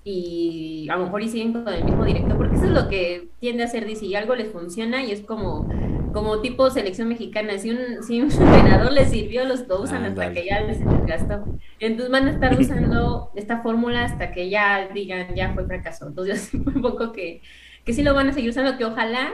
[0.09, 3.29] y a lo mejor y siguen con el mismo director, porque eso es lo que
[3.41, 5.69] tiende a hacer DC, algo les funciona y es como,
[6.13, 10.47] como tipo selección mexicana, si un, si un entrenador les sirvió, los usan hasta que
[10.47, 11.45] ya les desgastó.
[11.81, 16.07] Entonces van a estar usando esta fórmula hasta que ya digan, ya fue fracaso.
[16.07, 17.43] Entonces yo un poco que,
[17.85, 19.33] que sí lo van a seguir usando, que ojalá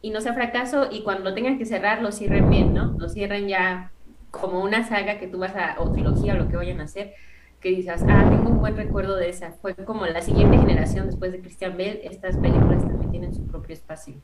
[0.00, 2.94] y no sea fracaso y cuando lo tengan que cerrar lo cierren bien, ¿no?
[2.98, 3.90] Lo cierren ya
[4.30, 7.14] como una saga que tú vas a, o trilogía o lo que vayan a hacer,
[7.60, 9.52] que dices, ah, tengo un buen recuerdo de esa.
[9.60, 13.74] Fue como la siguiente generación después de Christian Bale, estas películas también tienen su propio
[13.74, 14.14] espacio.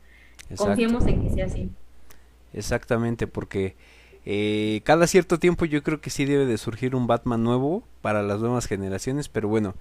[0.56, 1.70] Confiemos en que sea así.
[2.52, 3.74] Exactamente, porque
[4.24, 8.22] eh, cada cierto tiempo yo creo que sí debe de surgir un Batman nuevo para
[8.22, 9.74] las nuevas generaciones, pero bueno.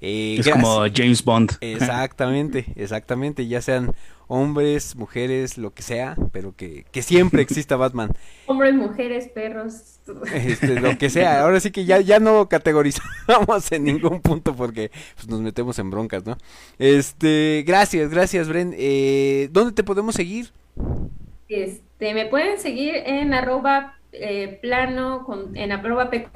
[0.00, 1.52] Eh, es como James Bond.
[1.60, 3.92] Exactamente, exactamente, ya sean
[4.30, 8.12] hombres, mujeres, lo que sea, pero que, que siempre exista Batman.
[8.46, 9.98] Hombres, mujeres, perros.
[10.32, 14.92] Este, lo que sea, ahora sí que ya, ya no categorizamos en ningún punto porque
[15.16, 16.38] pues, nos metemos en broncas, ¿no?
[16.78, 18.72] Este, gracias, gracias, Bren.
[18.78, 20.52] Eh, ¿Dónde te podemos seguir?
[21.48, 26.28] Este, me pueden seguir en arroba eh, plano, con, en arroba p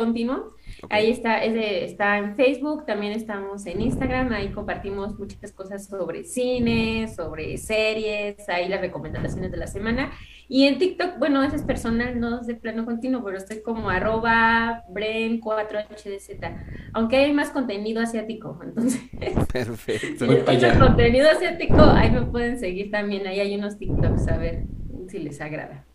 [0.91, 6.25] Ahí está, es está en Facebook, también estamos en Instagram, ahí compartimos muchas cosas sobre
[6.25, 10.13] cine, sobre series, ahí las recomendaciones de la semana.
[10.49, 13.89] Y en TikTok, bueno, ese es personal, no es de plano continuo, pero estoy como
[13.89, 16.55] arroba bren4hdz,
[16.93, 19.01] aunque hay más contenido asiático, entonces.
[19.53, 20.27] Perfecto.
[20.27, 24.65] Si contenido asiático, ahí me pueden seguir también, ahí hay unos TikToks, a ver
[25.09, 25.87] si les agrada.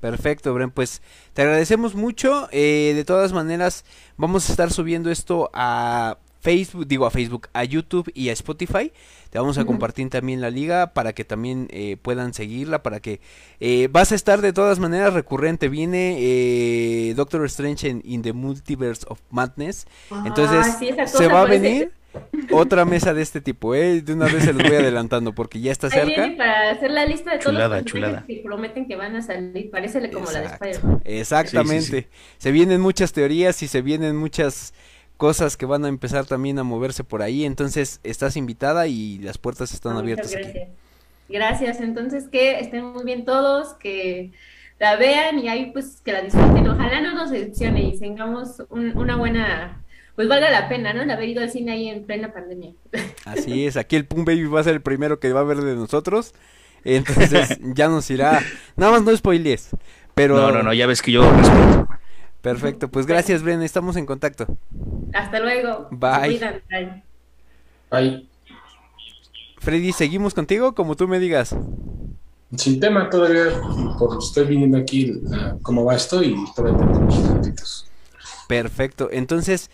[0.00, 0.70] Perfecto, Bren.
[0.70, 1.02] Pues
[1.34, 2.48] te agradecemos mucho.
[2.52, 3.84] Eh, de todas maneras,
[4.16, 8.92] vamos a estar subiendo esto a Facebook, digo a Facebook, a YouTube y a Spotify.
[9.30, 13.20] Te vamos a compartir también la liga para que también eh, puedan seguirla, para que
[13.60, 15.68] eh, vas a estar de todas maneras recurrente.
[15.68, 19.86] Viene eh, Doctor Strange en In the Multiverse of Madness.
[20.10, 20.66] Ah, Entonces
[21.10, 21.92] se va a venir
[22.50, 24.02] otra mesa de este tipo, ¿eh?
[24.02, 26.32] De una vez se los voy adelantando porque ya está cerca.
[26.36, 30.30] para hacer la lista de todos los que prometen que van a salir, parece como
[30.30, 31.02] la de Spider-Man.
[31.04, 32.08] Exactamente.
[32.38, 34.74] Se vienen muchas teorías y se vienen muchas
[35.16, 39.36] cosas que van a empezar también a moverse por ahí, entonces estás invitada y las
[39.36, 40.32] puertas están abiertas.
[40.32, 40.68] Gracias.
[41.28, 44.32] gracias, entonces que estén muy bien todos, que
[44.78, 49.16] la vean y ahí pues que la disfruten, ojalá no nos decepcione y tengamos una
[49.16, 49.79] buena
[50.20, 51.00] pues valga la pena, ¿no?
[51.00, 52.74] El haber ido al cine ahí en plena pandemia.
[53.24, 55.62] Así es, aquí el Pum Baby va a ser el primero que va a ver
[55.62, 56.34] de nosotros.
[56.84, 58.42] Entonces ya nos irá.
[58.76, 59.70] Nada más no spoilees.
[60.14, 60.36] Pero...
[60.36, 61.88] No, no, no, ya ves que yo respeto.
[62.42, 64.46] Perfecto, pues gracias, Bren, estamos en contacto.
[65.14, 65.88] Hasta luego.
[65.90, 66.38] Bye.
[67.90, 68.28] Bye.
[69.56, 70.74] Freddy, ¿seguimos contigo?
[70.74, 71.56] Como tú me digas.
[72.58, 73.44] Sin tema, todavía
[74.22, 75.14] estoy viniendo aquí
[75.62, 77.88] cómo va esto y todavía tengo unos
[78.48, 79.70] Perfecto, entonces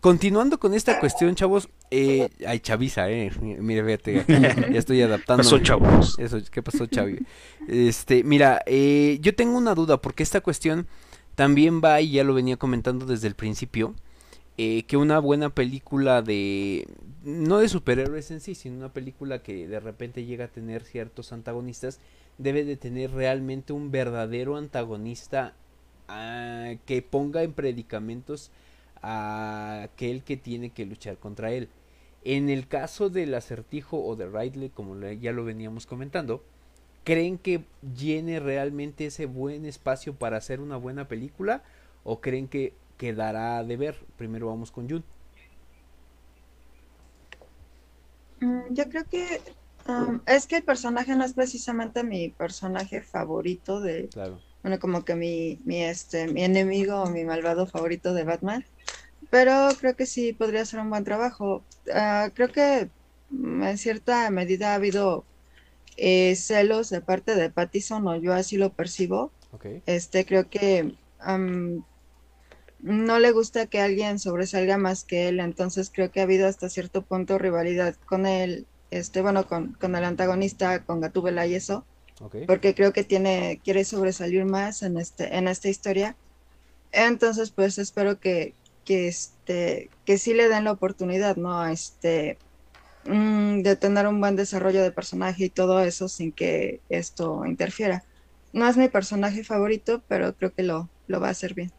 [0.00, 4.24] Continuando con esta cuestión, chavos, eh, ay, chaviza, eh, mire, fíjate,
[4.72, 5.42] ya estoy adaptando.
[5.42, 6.18] ¿Qué pasó, chavos?
[6.18, 7.18] Eso, ¿qué pasó, chavi?
[7.68, 10.86] Este, mira, eh, yo tengo una duda, porque esta cuestión
[11.34, 13.94] también va, y ya lo venía comentando desde el principio,
[14.56, 16.86] eh, que una buena película de,
[17.22, 21.30] no de superhéroes en sí, sino una película que de repente llega a tener ciertos
[21.30, 22.00] antagonistas,
[22.38, 25.52] debe de tener realmente un verdadero antagonista
[26.08, 28.50] ah, que ponga en predicamentos
[29.02, 31.68] a aquel que tiene que luchar contra él.
[32.22, 36.44] En el caso del acertijo o de Ridley, como ya lo veníamos comentando,
[37.04, 37.64] ¿creen que
[37.96, 41.62] llene realmente ese buen espacio para hacer una buena película?
[42.04, 43.96] ¿O creen que quedará de ver?
[44.18, 45.04] Primero vamos con Jun.
[48.40, 49.40] Mm, yo creo que
[49.88, 54.40] um, es que el personaje no es precisamente mi personaje favorito de, claro.
[54.62, 58.64] bueno, como que mi, mi, este, mi enemigo o mi malvado favorito de Batman
[59.30, 61.64] pero creo que sí podría ser un buen trabajo.
[61.94, 62.88] Ah, creo que
[63.30, 65.24] mm, en cierta medida ha habido
[65.96, 69.30] eh, celos de parte de Pattison, o yo así lo percibo.
[69.86, 70.94] Este, creo que
[72.82, 76.68] no le gusta que alguien sobresalga más que él, entonces creo que ha habido hasta
[76.68, 81.84] cierto punto rivalidad con él, este, bueno, con, con el antagonista, con Gatúbela y eso.
[82.46, 86.16] Porque creo que tiene, quiere sobresalir más en este, en esta historia.
[86.92, 92.38] Entonces, pues espero que, que este que sí le den la oportunidad no este
[93.04, 98.04] mm, de tener un buen desarrollo de personaje y todo eso sin que esto interfiera.
[98.52, 101.72] No es mi personaje favorito pero creo que lo, lo va a hacer bien.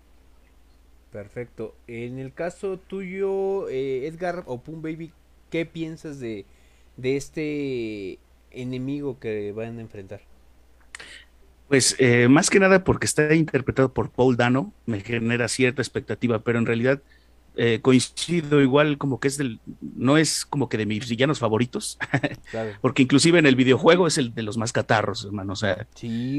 [1.12, 1.76] Perfecto.
[1.88, 5.12] En el caso tuyo eh, Edgar o Pum Baby
[5.50, 6.46] qué piensas de
[6.98, 8.20] de este
[8.52, 10.31] enemigo que van a enfrentar
[11.72, 16.40] pues eh, más que nada porque está interpretado por Paul Dano, me genera cierta expectativa,
[16.40, 17.02] pero en realidad
[17.56, 19.62] eh, coincido igual como que es del,
[19.96, 21.98] no es como que de mis villanos favoritos,
[22.82, 25.88] porque inclusive en el videojuego es el de los más catarros, hermano, o sea,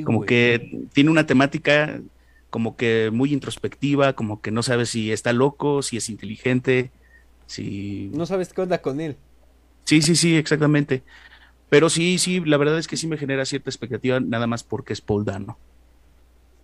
[0.05, 2.03] como que tiene una temática
[2.51, 6.91] como que muy introspectiva, como que no sabes si está loco, si es inteligente,
[7.47, 8.11] si...
[8.13, 9.17] No sabes qué onda con él.
[9.85, 11.03] Sí, sí, sí, exactamente.
[11.73, 14.93] Pero sí, sí, la verdad es que sí me genera cierta expectativa, nada más porque
[14.93, 15.57] es Paul Dano.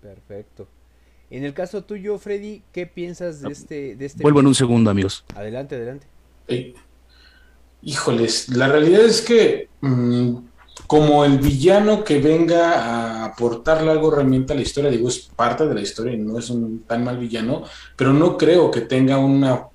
[0.03, 0.69] Perfecto.
[1.31, 4.91] En el caso tuyo, Freddy, ¿qué piensas de este, de este Vuelvo en un segundo,
[4.91, 5.25] amigos.
[5.35, 6.07] Adelante, adelante.
[6.47, 6.75] Eh,
[7.81, 10.37] híjoles, la realidad es que mm,
[10.87, 15.67] como el villano que venga a aportarle algo realmente a la historia, digo, es parte
[15.67, 17.65] de la historia y no es un tan mal villano,
[17.97, 19.69] pero no creo que tenga una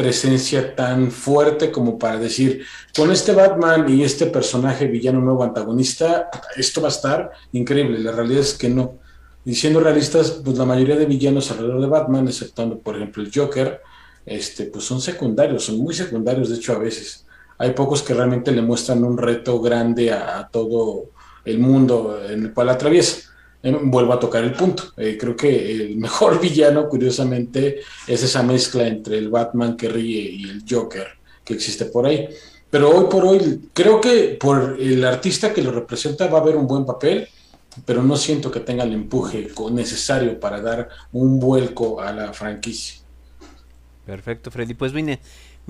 [0.00, 2.64] presencia tan fuerte como para decir,
[2.96, 7.98] con este Batman y este personaje villano nuevo antagonista, esto va a estar increíble.
[7.98, 8.94] La realidad es que no.
[9.44, 13.30] Y siendo realistas, pues la mayoría de villanos alrededor de Batman, exceptuando por ejemplo el
[13.34, 13.82] Joker,
[14.24, 17.26] este, pues son secundarios, son muy secundarios de hecho a veces.
[17.58, 21.10] Hay pocos que realmente le muestran un reto grande a, todo
[21.44, 23.29] el mundo en el cual atraviesa.
[23.62, 24.92] Vuelvo a tocar el punto.
[24.96, 30.20] Eh, creo que el mejor villano, curiosamente, es esa mezcla entre el Batman que ríe
[30.20, 31.06] y el Joker
[31.44, 32.28] que existe por ahí.
[32.70, 36.56] Pero hoy por hoy, creo que por el artista que lo representa va a haber
[36.56, 37.28] un buen papel,
[37.84, 43.00] pero no siento que tenga el empuje necesario para dar un vuelco a la franquicia.
[44.06, 44.74] Perfecto, Freddy.
[44.74, 45.20] Pues vine,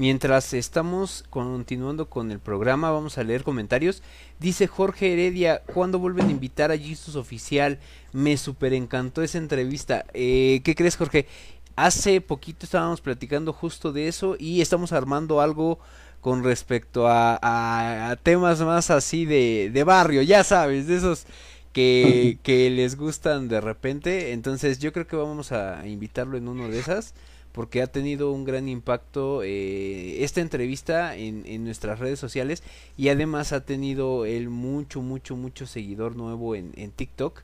[0.00, 4.02] mientras estamos continuando con el programa, vamos a leer comentarios.
[4.38, 7.78] Dice Jorge Heredia, ¿cuándo vuelven a invitar a Jesus Oficial?
[8.14, 10.06] Me super encantó esa entrevista.
[10.14, 11.26] Eh, ¿Qué crees, Jorge?
[11.76, 15.78] Hace poquito estábamos platicando justo de eso y estamos armando algo
[16.22, 21.26] con respecto a, temas más así de, de barrio, ya sabes, de esos
[21.74, 24.32] que, que les gustan de repente.
[24.32, 27.12] Entonces yo creo que vamos a invitarlo en uno de esas
[27.52, 32.62] porque ha tenido un gran impacto eh, esta entrevista en, en, nuestras redes sociales
[32.96, 37.42] y además ha tenido él mucho, mucho, mucho seguidor nuevo en, en TikTok.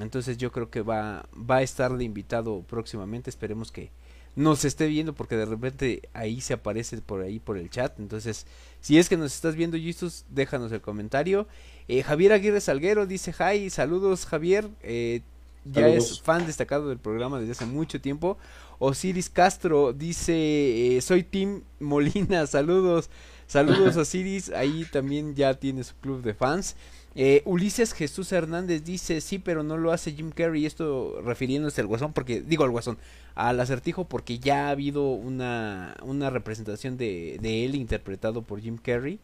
[0.00, 3.28] Entonces yo creo que va, va a estar de invitado próximamente.
[3.28, 3.90] Esperemos que
[4.34, 7.98] nos esté viendo porque de repente ahí se aparece por ahí por el chat.
[7.98, 8.46] Entonces,
[8.80, 11.46] si es que nos estás viendo, Justus, déjanos el comentario.
[11.88, 14.68] Eh, Javier Aguirre Salguero dice, hi, saludos Javier.
[14.82, 15.20] Eh,
[15.64, 18.36] ya es fan destacado del programa desde hace mucho tiempo.
[18.84, 23.10] Osiris Castro dice, eh, soy Tim Molina, saludos,
[23.46, 26.74] saludos Osiris, ahí también ya tiene su club de fans.
[27.14, 31.86] Eh, Ulises Jesús Hernández dice, sí, pero no lo hace Jim Carrey, esto refiriéndose al
[31.86, 32.98] guasón, porque, digo al guasón,
[33.36, 38.78] al acertijo, porque ya ha habido una, una representación de, de él interpretado por Jim
[38.78, 39.20] Carrey.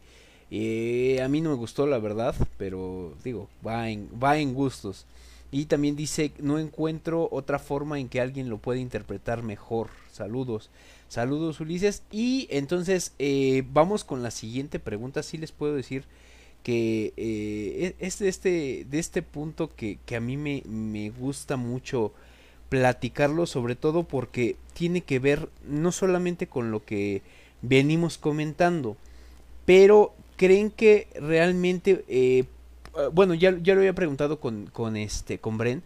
[0.51, 5.05] Eh, a mí no me gustó, la verdad, pero digo, va en, va en gustos.
[5.51, 9.89] Y también dice, no encuentro otra forma en que alguien lo pueda interpretar mejor.
[10.11, 10.69] Saludos.
[11.07, 12.03] Saludos Ulises.
[12.11, 15.23] Y entonces eh, vamos con la siguiente pregunta.
[15.23, 16.03] Sí les puedo decir
[16.63, 21.09] que eh, e-, es de este, de este punto que, que a mí me, me
[21.09, 22.13] gusta mucho
[22.69, 27.23] platicarlo, sobre todo porque tiene que ver no solamente con lo que
[27.61, 28.95] venimos comentando,
[29.65, 32.45] pero creen que realmente eh,
[33.13, 35.83] bueno, ya, ya lo había preguntado con, con, este, con Bren,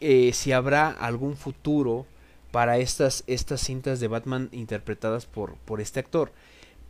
[0.00, 2.06] eh, si habrá algún futuro
[2.50, 6.32] para estas, estas cintas de Batman interpretadas por, por este actor.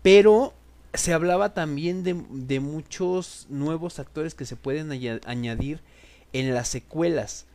[0.03, 0.55] Pero
[0.95, 4.91] se hablaba también de, de muchos nuevos actores que se pueden
[5.27, 5.81] añadir
[6.33, 7.47] en las secuelas.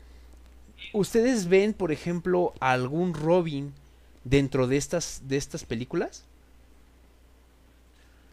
[0.93, 3.73] ¿Ustedes ven, por ejemplo, algún Robin
[4.23, 6.26] dentro de estas, de estas películas?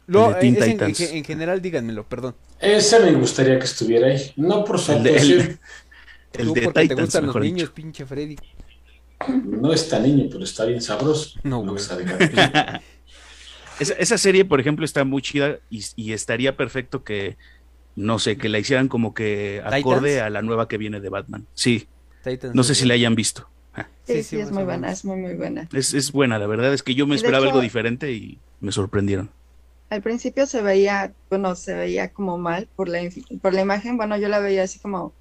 [0.06, 2.34] Lo, en, en, general, díganmelo, perdón.
[2.60, 4.32] Ese me gustaría que estuviera ahí.
[4.36, 5.58] No por su el de, el,
[6.34, 7.74] el de Titans, te gustan los niños, dicho.
[7.74, 8.36] pinche Freddy.
[9.28, 11.40] No está niño, pero está bien sabroso.
[11.42, 11.76] No, güey.
[13.80, 17.38] esa, esa, serie, por ejemplo, está muy chida y, y, estaría perfecto que,
[17.96, 20.26] no sé, que la hicieran como que acorde ¿Titans?
[20.26, 21.46] a la nueva que viene de Batman.
[21.54, 21.88] Sí.
[22.22, 23.48] Titans no sé si la hayan visto.
[23.72, 23.86] Ah.
[24.06, 25.66] Sí, sí, sí, es muy buena, es muy, muy buena.
[25.72, 28.70] Es, es buena, la verdad es que yo me esperaba hecho, algo diferente y me
[28.70, 29.30] sorprendieron
[29.94, 33.00] al principio se veía, bueno, se veía como mal por la,
[33.40, 35.12] por la imagen, bueno, yo la veía así como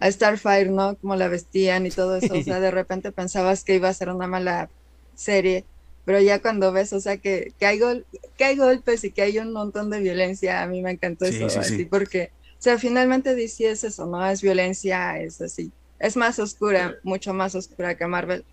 [0.00, 0.96] a Starfire, ¿no?
[0.96, 4.08] Como la vestían y todo eso, o sea, de repente pensabas que iba a ser
[4.08, 4.70] una mala
[5.14, 5.64] serie,
[6.04, 8.06] pero ya cuando ves, o sea, que, que, hay, gol
[8.36, 11.36] que hay golpes y que hay un montón de violencia, a mí me encantó sí,
[11.36, 11.84] eso, sí, así, sí.
[11.84, 14.26] porque, o sea, finalmente DC es eso, ¿no?
[14.26, 18.44] Es violencia, es así, es más oscura, mucho más oscura que Marvel,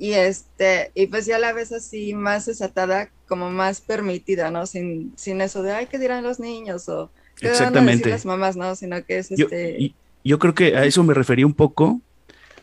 [0.00, 4.64] y este, y pues ya la ves así más desatada, como más permitida, ¿no?
[4.64, 6.88] Sin, sin eso de, ay, ¿qué dirán los niños?
[6.88, 8.08] O ¿qué Exactamente.
[8.08, 8.74] las mamás, ¿no?
[8.74, 9.94] Sino que es yo, este...
[10.24, 12.00] Yo creo que a eso me refería un poco,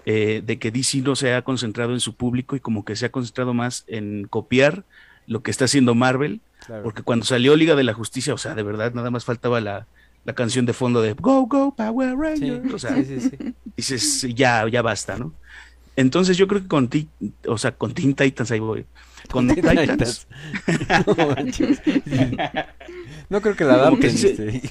[0.08, 3.06] eh, de que DC no se ha concentrado en su público y como que se
[3.06, 4.84] ha concentrado más en copiar
[5.28, 6.82] lo que está haciendo Marvel, claro.
[6.82, 9.86] porque cuando salió Liga de la Justicia, o sea, de verdad, nada más faltaba la,
[10.26, 12.74] la canción de fondo de Go, Go, Power Rangers, sí.
[12.74, 15.34] o sea, sí, sí, dices, ya, ya basta, ¿no?
[15.98, 17.10] Entonces yo creo que con ti,
[17.48, 18.86] o sea, con Teen Titans ahí voy.
[19.30, 20.28] Con Titans.
[23.30, 23.90] no, creo que la adapten.
[23.90, 24.62] Como que, sí se,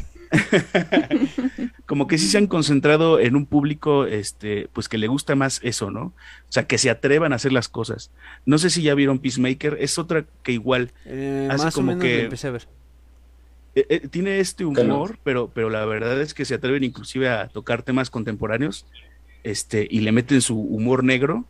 [1.86, 5.60] como que sí se han concentrado en un público, este, pues que le gusta más
[5.62, 6.00] eso, ¿no?
[6.06, 6.14] O
[6.50, 8.10] sea, que se atrevan a hacer las cosas.
[8.44, 11.96] No sé si ya vieron Peacemaker, es otra que igual Eh, Hace más como o
[11.96, 12.68] menos que- lo empecé a ver.
[13.74, 17.48] eh, eh, tiene este humor, pero, pero la verdad es que se atreven inclusive a
[17.48, 18.86] tocar temas contemporáneos,
[19.46, 21.44] este, y le meten su humor negro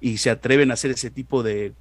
[0.00, 1.72] y se atreven a hacer ese tipo de,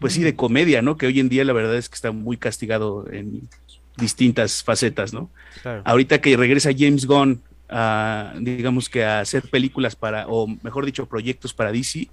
[0.00, 0.96] pues sí, de comedia, ¿no?
[0.96, 3.48] Que hoy en día la verdad es que está muy castigado en
[3.96, 5.30] distintas facetas, ¿no?
[5.62, 5.82] Claro.
[5.84, 11.06] ahorita que regresa James Gunn a, digamos que a hacer películas para, o mejor dicho,
[11.06, 12.08] proyectos para DC,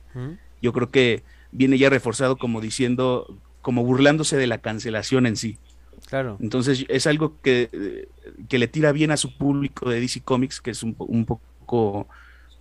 [0.62, 5.58] yo creo que viene ya reforzado como diciendo, como burlándose de la cancelación en sí.
[6.06, 6.38] Claro.
[6.40, 8.08] Entonces es algo que,
[8.48, 10.94] que le tira bien a su público de DC Comics, que es un
[11.26, 12.08] poco,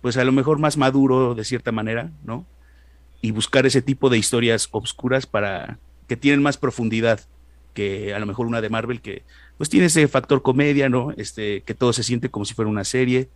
[0.07, 2.45] pues a lo mejor más maduro de cierta manera, ¿no?
[3.21, 7.19] Y buscar ese tipo de historias obscuras para que tienen más profundidad
[7.73, 9.23] que a lo mejor una de Marvel que
[9.57, 11.11] pues tiene ese factor comedia, ¿no?
[11.17, 13.27] Este, que todo se siente como si fuera una serie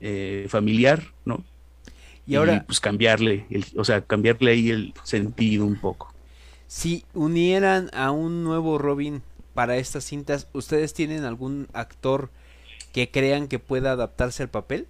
[0.00, 1.44] eh, familiar, ¿no?
[2.26, 6.12] Y ahora, pues cambiarle, el, o sea, cambiarle ahí el sentido un poco.
[6.66, 9.22] si unieran a un nuevo Robin
[9.54, 12.30] para estas cintas, ¿ustedes tienen algún actor
[12.92, 14.88] que crean que pueda adaptarse al papel?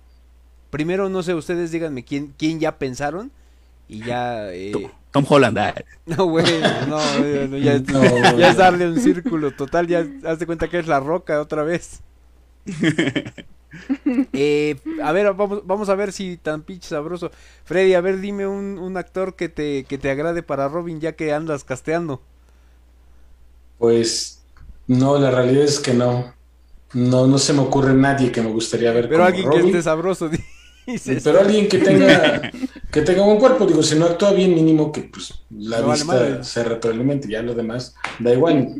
[0.70, 3.32] Primero, no sé, ustedes díganme quién, quién ya pensaron
[3.88, 4.52] y ya...
[4.52, 5.74] eh, Tom, Tom Holland, ah,
[6.06, 6.44] No, güey,
[6.86, 8.02] no, no, no, ya, es- No.
[8.38, 11.62] ya es darle un círculo total, ya haz de cuenta que es la roca otra
[11.64, 12.02] vez.
[14.32, 17.30] Eh, a ver, vamos, vamos a ver si tan pinche sabroso.
[17.64, 21.12] Freddy, a ver, dime un, un actor que te, que te agrade para Robin ya
[21.16, 22.22] que andas casteando.
[23.78, 24.44] Pues
[24.86, 26.35] no, la realidad es que no.
[26.94, 29.66] No, no se me ocurre nadie que me gustaría ver Pero como alguien que Robin.
[29.66, 30.28] esté sabroso,
[30.86, 31.22] dices.
[31.22, 32.50] Pero alguien que tenga
[32.90, 36.04] que tenga buen cuerpo, digo, si no actúa bien mínimo que pues la No vale
[36.04, 36.44] vista madre.
[36.44, 38.74] se retroalimente, ya lo demás da igual.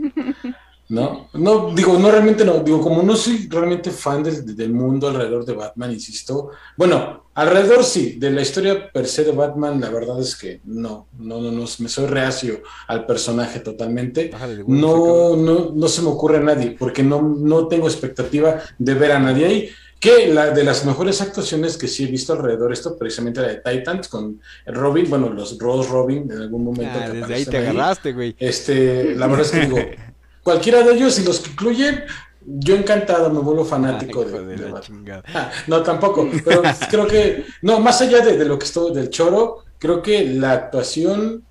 [0.88, 1.28] ¿No?
[1.32, 5.44] No, digo, no realmente no, digo, como no soy realmente fan del, del mundo alrededor
[5.44, 6.50] de Batman, insisto.
[6.76, 11.08] Bueno, alrededor sí, de la historia per se de Batman, la verdad es que no,
[11.18, 14.30] no, no, no, me soy reacio al personaje totalmente.
[14.32, 18.94] Bájale No, no, no se me ocurre a nadie, porque no, no tengo expectativa de
[18.94, 19.70] ver a nadie ahí.
[19.98, 23.56] Que la de las mejores actuaciones que sí he visto alrededor, esto precisamente la de
[23.56, 26.98] Titans con Robin, bueno, los Rose Robin en algún momento.
[27.00, 28.36] Ah, que desde ahí te agarraste, güey.
[28.38, 29.78] Este, la verdad es que digo,
[30.46, 32.04] cualquiera de ellos y los que incluyen,
[32.40, 35.22] yo encantado me vuelvo fanático Ay, de, de.
[35.34, 39.10] Ah, no, tampoco, pero creo que, no, más allá de, de lo que estuvo del
[39.10, 41.42] choro, creo que la actuación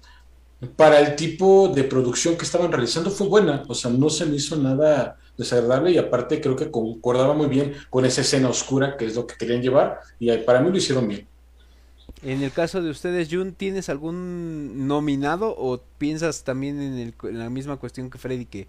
[0.78, 4.38] para el tipo de producción que estaban realizando fue buena, o sea, no se me
[4.38, 9.08] hizo nada desagradable y aparte creo que concordaba muy bien con esa escena oscura que
[9.08, 11.28] es lo que querían llevar y para mí lo hicieron bien.
[12.22, 17.40] En el caso de ustedes, Jun, ¿tienes algún nominado o piensas también en, el- en
[17.40, 18.68] la misma cuestión que Freddy que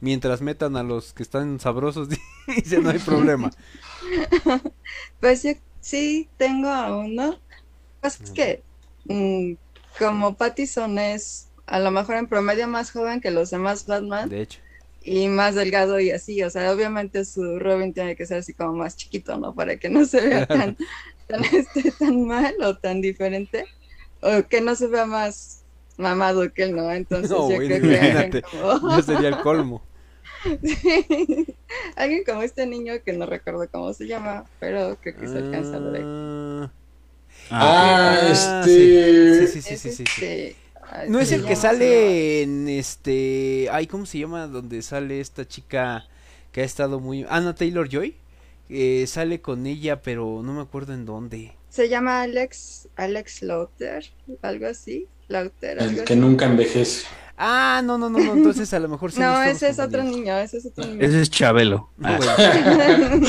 [0.00, 2.08] mientras metan a los que están sabrosos
[2.56, 3.54] dice no hay problema?
[5.20, 7.40] Pues yo sí tengo a uno.
[8.00, 8.64] Pues es que
[9.06, 9.54] mm,
[9.98, 14.40] como Pattison es a lo mejor en promedio más joven que los demás Batman De
[14.42, 14.60] hecho.
[15.00, 18.74] y más delgado y así, o sea, obviamente su Robin tiene que ser así como
[18.74, 19.54] más chiquito, ¿no?
[19.54, 20.76] Para que no se vea tan,
[21.26, 23.66] tan, este, tan mal o tan diferente,
[24.20, 25.62] o que no se vea más
[25.98, 26.90] mamado que él, ¿no?
[26.92, 29.02] Entonces No, yo creo que como...
[29.02, 29.82] Sería el colmo.
[30.62, 31.56] Sí.
[31.96, 35.76] Alguien como este niño que no recuerdo cómo se llama, pero creo que se alcanza
[35.76, 35.96] a ver.
[35.96, 36.02] ahí.
[36.06, 36.70] Ah,
[37.50, 39.46] Ah, Ah, este...
[39.48, 40.02] sí, sí, sí, sí, sí, sí.
[40.04, 40.56] este-
[40.90, 43.68] ay, No es el que sale en este.
[43.72, 44.46] Ay, ¿cómo se llama?
[44.46, 46.06] Donde sale esta chica
[46.52, 47.24] que ha estado muy.
[47.28, 48.14] Anna Taylor Joy.
[48.68, 51.54] Eh, sale con ella, pero no me acuerdo en dónde.
[51.68, 54.04] Se llama Alex, Alex Lauter,
[54.42, 55.06] algo así.
[55.28, 56.04] Lauter, algo El así.
[56.04, 57.04] que nunca envejece.
[57.38, 58.32] Ah, no, no, no, no.
[58.34, 59.20] Entonces a lo mejor sí.
[59.20, 61.04] No, ese es otro niño, ese es otro niño.
[61.04, 61.90] Ese es Chabelo.
[61.98, 63.20] No, Ah.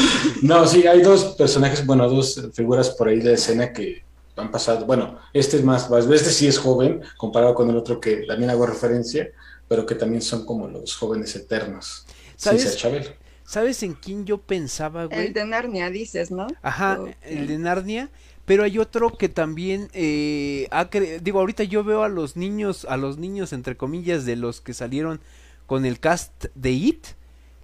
[0.42, 4.04] No, sí, hay dos personajes, bueno, dos figuras por ahí de escena que
[4.36, 4.86] han pasado.
[4.86, 8.50] Bueno, este es más, más- este sí es joven, comparado con el otro que también
[8.52, 9.30] hago referencia,
[9.68, 12.06] pero que también son como los jóvenes eternos.
[12.36, 12.62] ¿Sabes?
[12.62, 13.10] Sin ser Chabelo.
[13.48, 15.28] ¿Sabes en quién yo pensaba, güey?
[15.28, 16.48] El de Narnia, dices, ¿no?
[16.62, 18.10] Ajá, el de Narnia.
[18.46, 22.86] Pero hay otro que también eh, ha cre- digo ahorita yo veo a los niños,
[22.90, 25.20] a los niños entre comillas de los que salieron
[25.66, 27.08] con el cast de It,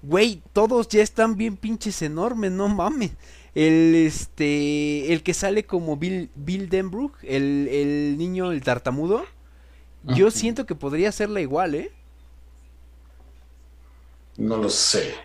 [0.01, 3.11] güey, todos ya están bien pinches enormes, no mames.
[3.55, 9.25] El este, el que sale como Bill Bill Denbrook, el, el niño el tartamudo,
[10.03, 11.91] yo siento que podría hacerla igual, ¿eh?
[14.37, 15.15] No lo sé.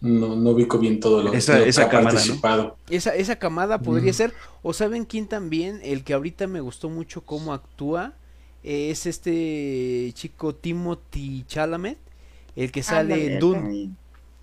[0.00, 2.34] No, no ubico bien todo lo, Esa- lo que esa ha camada, ¿no?
[2.34, 2.76] participado.
[2.88, 4.14] Esa, esa camada podría Mm.
[4.14, 4.34] ser.
[4.62, 8.14] O saben quién también, el que ahorita me gustó mucho cómo actúa,
[8.62, 11.98] eh, es este chico Timothy Chalamet,
[12.56, 13.90] el que sale Ándale, en Dune.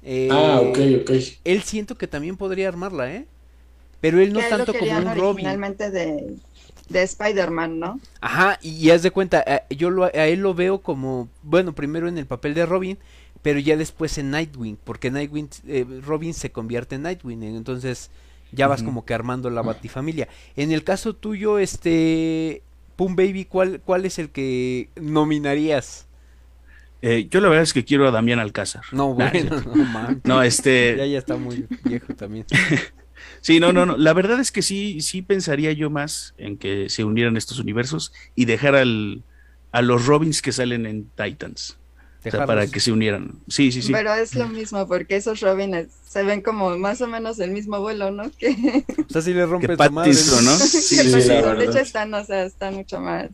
[0.03, 1.12] Eh, ah, ok, ok.
[1.45, 3.28] Él siento que también podría armarla, ¿eh?
[4.01, 5.45] Pero él no Que tanto lo como un Robin.
[5.47, 6.38] originalmente de,
[6.89, 7.99] de Spider-Man, ¿no?
[8.22, 11.74] Ajá, y, y haz de cuenta, a- yo lo, a él lo veo como, bueno,
[11.76, 12.97] primero en el papel de Robin,
[13.42, 18.10] pero ya después en Nightwing, porque Nightwing, eh, Robin se convierte en Nightwing, entonces
[18.52, 20.28] ya vas como que armando la batifamilia.
[20.56, 22.64] En el caso tuyo, este,
[22.96, 26.08] Pum Baby, ¿cuál, cuál es el que nominarías?
[27.02, 28.84] Eh, yo la verdad es que quiero a Damián Alcázar.
[28.92, 30.22] No, Nah, bueno, no.
[30.24, 30.96] No, este.
[30.98, 32.46] Ya, ya está muy viejo también.
[33.42, 33.96] Sí, no, no, no.
[33.96, 38.12] La verdad es que sí, sí pensaría yo más en que se unieran estos universos
[38.34, 39.24] y dejar al,
[39.72, 41.78] a los Robins que salen en Titans.
[42.26, 43.32] O sea, para que se unieran.
[43.48, 43.92] Sí, sí, sí.
[43.92, 47.80] Pero es lo mismo, porque esos Robins se ven como más o menos el mismo
[47.80, 48.30] vuelo, ¿no?
[48.38, 50.12] Que, O sea, si le rompes Que tu madre.
[50.12, 50.16] ¿no?
[50.58, 53.30] Sí, sí, de hecho están, o sea, están mucho más.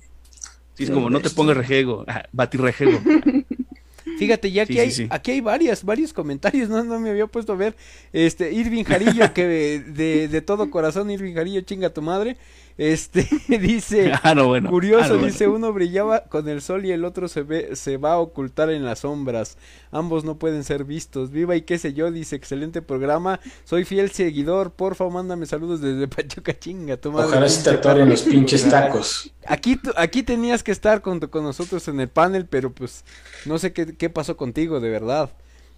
[0.76, 3.00] Sí, es como, no te pongas rejego, ah, batirrejego.
[4.18, 5.08] Fíjate, ya Sí, aquí sí, hay, sí.
[5.10, 7.76] aquí hay varias, varios comentarios, no, no me había puesto a ver.
[8.14, 12.38] Este, Irving Jarillo, que de, de todo corazón, Irving Jarillo, chinga tu madre.
[12.84, 13.28] Este,
[13.60, 14.68] dice, Ah, no, bueno.
[14.72, 15.28] curioso, Ah, no, bueno.
[15.28, 18.72] dice, uno brillaba con el sol y el otro se ve, se va a ocultar
[18.72, 19.60] en las sombras.
[19.92, 21.30] Ambos no pueden ser vistos.
[21.30, 23.40] Viva y qué sé yo, dice, excelente programa.
[23.66, 27.28] Soy fiel seguidor, porfa, mándame saludos desde Pachuca, chinga tu madre.
[27.28, 29.32] Ojalá se te atoren los pinches tacos.
[29.46, 33.06] Aquí, tú- aquí tenías que estar con, con nosotros en el panel, pero pues
[33.46, 35.30] no sé qué, qué pasó contigo, de verdad.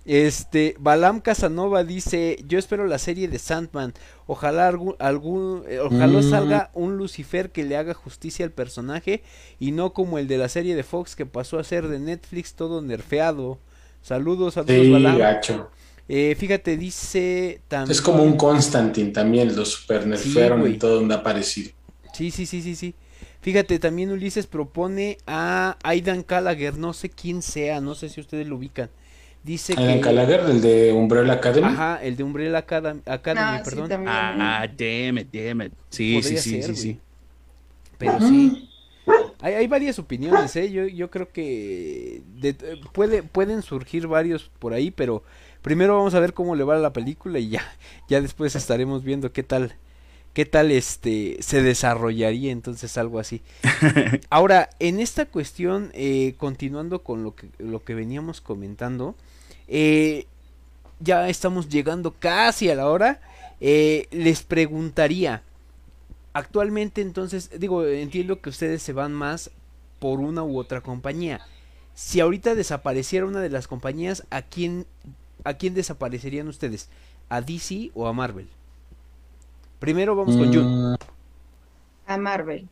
[0.05, 3.93] Este, Balam Casanova dice, yo espero la serie de Sandman,
[4.27, 6.29] ojalá algún, algún eh, ojalá Mm.
[6.29, 9.23] salga un Lucifer que le haga justicia al personaje
[9.59, 12.53] y no como el de la serie de Fox que pasó a ser de Netflix
[12.53, 13.59] todo nerfeado.
[14.01, 15.17] Saludos, saludos Sí, Balam.
[15.17, 15.71] gacho.
[16.09, 17.91] Eh, fíjate, dice también...
[17.91, 21.71] Es como un Constantine también, los super nerfearon en todo donde ha aparecido.
[22.13, 22.93] Sí, sí, sí, sí, sí.
[23.41, 28.47] Fíjate, también Ulises propone a Aidan Gallagher, no sé quién sea, no sé si ustedes
[28.47, 28.89] lo ubican.
[29.43, 30.01] Dice Alan que...
[30.01, 31.67] Gallagher, el de Umbrella Academy.
[31.67, 33.89] Ajá, el de Umbrella Academy, Academy, Ah, perdón.
[33.89, 34.11] también.
[34.15, 35.73] Ah, damn it, damn it.
[35.89, 36.99] Sí, sí, Podría sí, ser, sí.
[37.97, 38.69] Pero sí.
[39.41, 40.71] Hay, hay varias opiniones, ¿eh?
[40.71, 42.53] Yo, yo creo que de-
[42.93, 45.23] puede, pueden surgir varios por ahí, pero
[45.61, 47.63] primero vamos a ver cómo le va a la película y ya,
[48.07, 49.75] ya después estaremos viendo qué tal,
[50.33, 53.41] qué tal este se desarrollaría entonces algo así.
[54.29, 59.15] Ahora, en esta cuestión, eh, continuando con lo que, lo que veníamos comentando,
[59.67, 60.27] eh,
[60.99, 63.21] ya estamos llegando casi a la hora.
[63.61, 65.43] eh, les preguntaría,
[66.33, 69.51] actualmente entonces, digo, entiendo que ustedes se van más
[69.99, 71.41] por una u otra compañía.
[71.93, 74.87] Si ahorita desapareciera una de las compañías, ¿a quién,
[75.43, 76.89] a quién desaparecerían ustedes?
[77.29, 78.49] ¿A DC o a Marvel?
[79.79, 80.75] Primero vamos con Jun.
[80.93, 80.95] Mm,
[82.05, 82.69] A Marvel.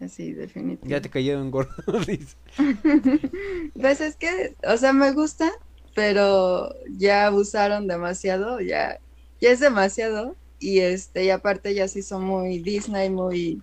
[0.00, 0.88] Así, definitivamente.
[0.88, 1.74] Ya te cayeron gordo.
[2.06, 2.36] dice.
[3.80, 5.50] Pues es que, o sea, me gusta,
[5.94, 8.98] pero ya abusaron demasiado, ya,
[9.40, 10.34] ya es demasiado.
[10.58, 13.60] Y este, y aparte ya sí son muy Disney, muy,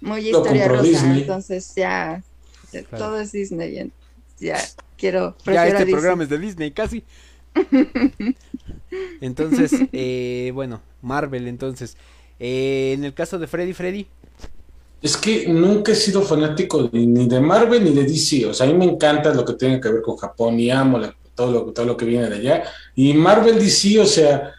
[0.00, 0.82] muy historia rosa.
[0.82, 1.20] Disney.
[1.22, 2.22] Entonces ya,
[2.72, 3.04] ya Claro.
[3.06, 3.90] todo es Disney.
[4.38, 4.58] Ya
[4.96, 5.92] quiero, ya este Disney.
[5.92, 7.02] programa es de Disney, casi.
[9.20, 11.96] Entonces, eh, bueno, Marvel entonces.
[12.38, 14.06] Eh, en el caso de Freddy, Freddy.
[15.02, 18.46] Es que nunca he sido fanático de- ni de Marvel ni de DC.
[18.46, 20.98] O sea, a mí me encanta lo que tiene que ver con Japón y amo
[20.98, 22.64] la- todo, lo, todo lo que viene de allá.
[22.94, 24.52] Y Marvel DC, o sea,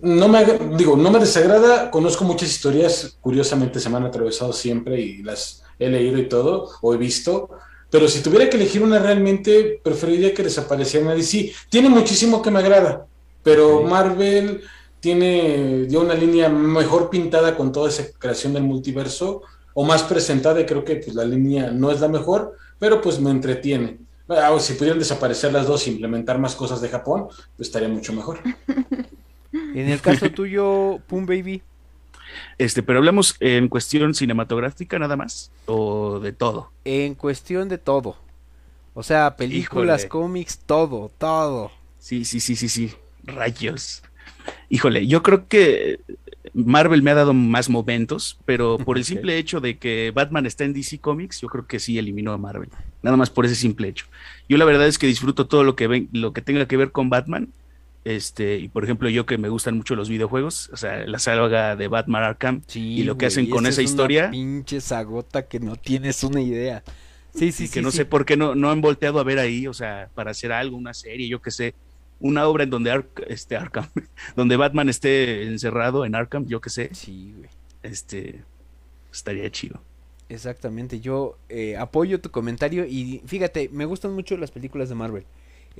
[0.00, 0.44] no me,
[0.76, 1.90] digo, no me desagrada.
[1.90, 6.70] Conozco muchas historias, curiosamente se me han atravesado siempre y las he leído y todo,
[6.80, 7.50] o he visto.
[7.90, 11.52] Pero si tuviera que elegir una realmente, preferiría que desapareciera DC.
[11.70, 13.06] Tiene muchísimo que me agrada,
[13.42, 13.82] pero.
[13.82, 14.62] Marvel
[15.00, 19.42] tiene ya una línea mejor pintada con toda esa creación del multiverso
[19.74, 23.20] o más presentada y creo que pues, la línea no es la mejor, pero pues
[23.20, 23.98] me entretiene.
[24.28, 28.12] Ah, si pudieran desaparecer las dos e implementar más cosas de Japón, pues estaría mucho
[28.12, 28.40] mejor.
[29.52, 31.62] En el caso tuyo, Pum Baby.
[32.58, 36.70] Este, pero hablamos en cuestión cinematográfica nada más o de todo.
[36.84, 38.16] En cuestión de todo.
[38.94, 40.08] O sea, películas, Híjole.
[40.08, 41.70] cómics, todo, todo.
[41.98, 42.92] Sí, sí, sí, sí, sí.
[43.24, 44.02] Rayos.
[44.68, 46.00] Híjole, yo creo que
[46.54, 50.64] Marvel me ha dado más momentos, pero por el simple hecho de que Batman está
[50.64, 52.70] en DC Comics, yo creo que sí eliminó a Marvel.
[53.02, 54.06] Nada más por ese simple hecho.
[54.48, 56.92] Yo la verdad es que disfruto todo lo que ven, lo que tenga que ver
[56.92, 57.48] con Batman.
[58.04, 61.76] Este, y por ejemplo, yo que me gustan mucho los videojuegos, o sea, la saga
[61.76, 64.80] de Batman Arkham, Sí, y lo que hacen con esa esa es una historia, Pinche
[64.80, 66.82] sagota que no tienes una idea.
[67.34, 67.74] Sí, sí, y sí.
[67.74, 67.98] que no sí.
[67.98, 70.76] sé por qué no, no han volteado a ver ahí, o sea, para hacer algo,
[70.76, 71.74] una serie, yo qué sé,
[72.20, 73.86] una obra en donde este Arkham,
[74.36, 77.50] donde Batman esté encerrado en Arkham, yo qué sé, Sí, güey.
[77.82, 78.42] este
[79.12, 79.80] estaría chido.
[80.28, 85.24] Exactamente, yo eh, apoyo tu comentario y fíjate, me gustan mucho las películas de Marvel.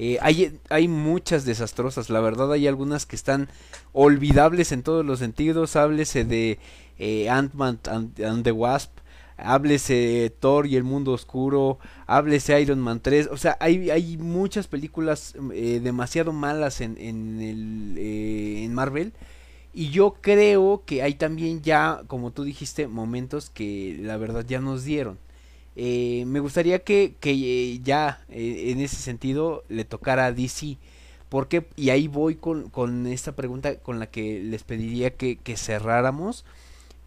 [0.00, 3.48] Eh, hay, hay muchas desastrosas, la verdad hay algunas que están
[3.92, 5.74] olvidables en todos los sentidos.
[5.74, 6.58] Háblese de
[6.98, 8.90] eh, Ant-Man and, the Wasp,
[9.38, 14.66] háblese Thor y el mundo oscuro, háblese Iron Man 3, o sea, hay, hay muchas
[14.68, 19.12] películas eh, demasiado malas en, en, el, eh, en Marvel.
[19.74, 24.60] Y yo creo que hay también ya, como tú dijiste, momentos que la verdad ya
[24.60, 25.18] nos dieron.
[25.76, 30.78] Eh, me gustaría que, que ya en ese sentido le tocara a DC.
[31.28, 35.56] Porque, y ahí voy con, con esta pregunta con la que les pediría que, que
[35.56, 36.44] cerráramos.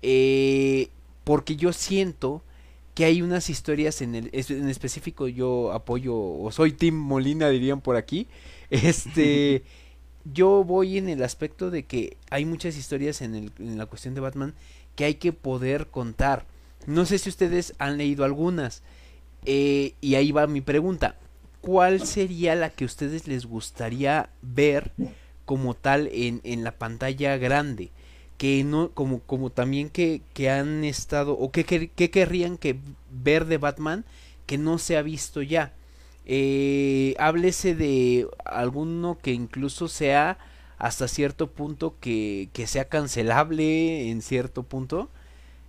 [0.01, 0.89] Eh,
[1.23, 2.43] porque yo siento
[2.93, 7.81] que hay unas historias en el en específico yo apoyo o soy Tim Molina dirían
[7.81, 8.27] por aquí.
[8.69, 9.63] Este
[10.23, 14.13] yo voy en el aspecto de que hay muchas historias en, el, en la cuestión
[14.13, 14.53] de Batman
[14.95, 16.45] que hay que poder contar.
[16.85, 18.83] No sé si ustedes han leído algunas
[19.45, 21.17] eh, y ahí va mi pregunta.
[21.61, 24.91] ¿cuál sería la que a ustedes les gustaría ver
[25.45, 27.91] como tal en, en la pantalla grande?
[28.41, 32.79] Que no como como también que, que han estado o que, que, querrían que
[33.11, 34.03] ver de Batman
[34.47, 35.73] que no se ha visto ya.
[36.25, 40.39] Eh, háblese de alguno que incluso sea
[40.79, 45.11] hasta cierto punto que, que sea cancelable en cierto punto.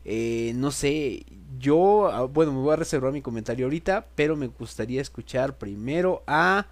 [0.07, 1.27] Eh, no sé
[1.59, 6.23] yo ah, bueno me voy a reservar mi comentario ahorita pero me gustaría escuchar primero
[6.27, 6.68] a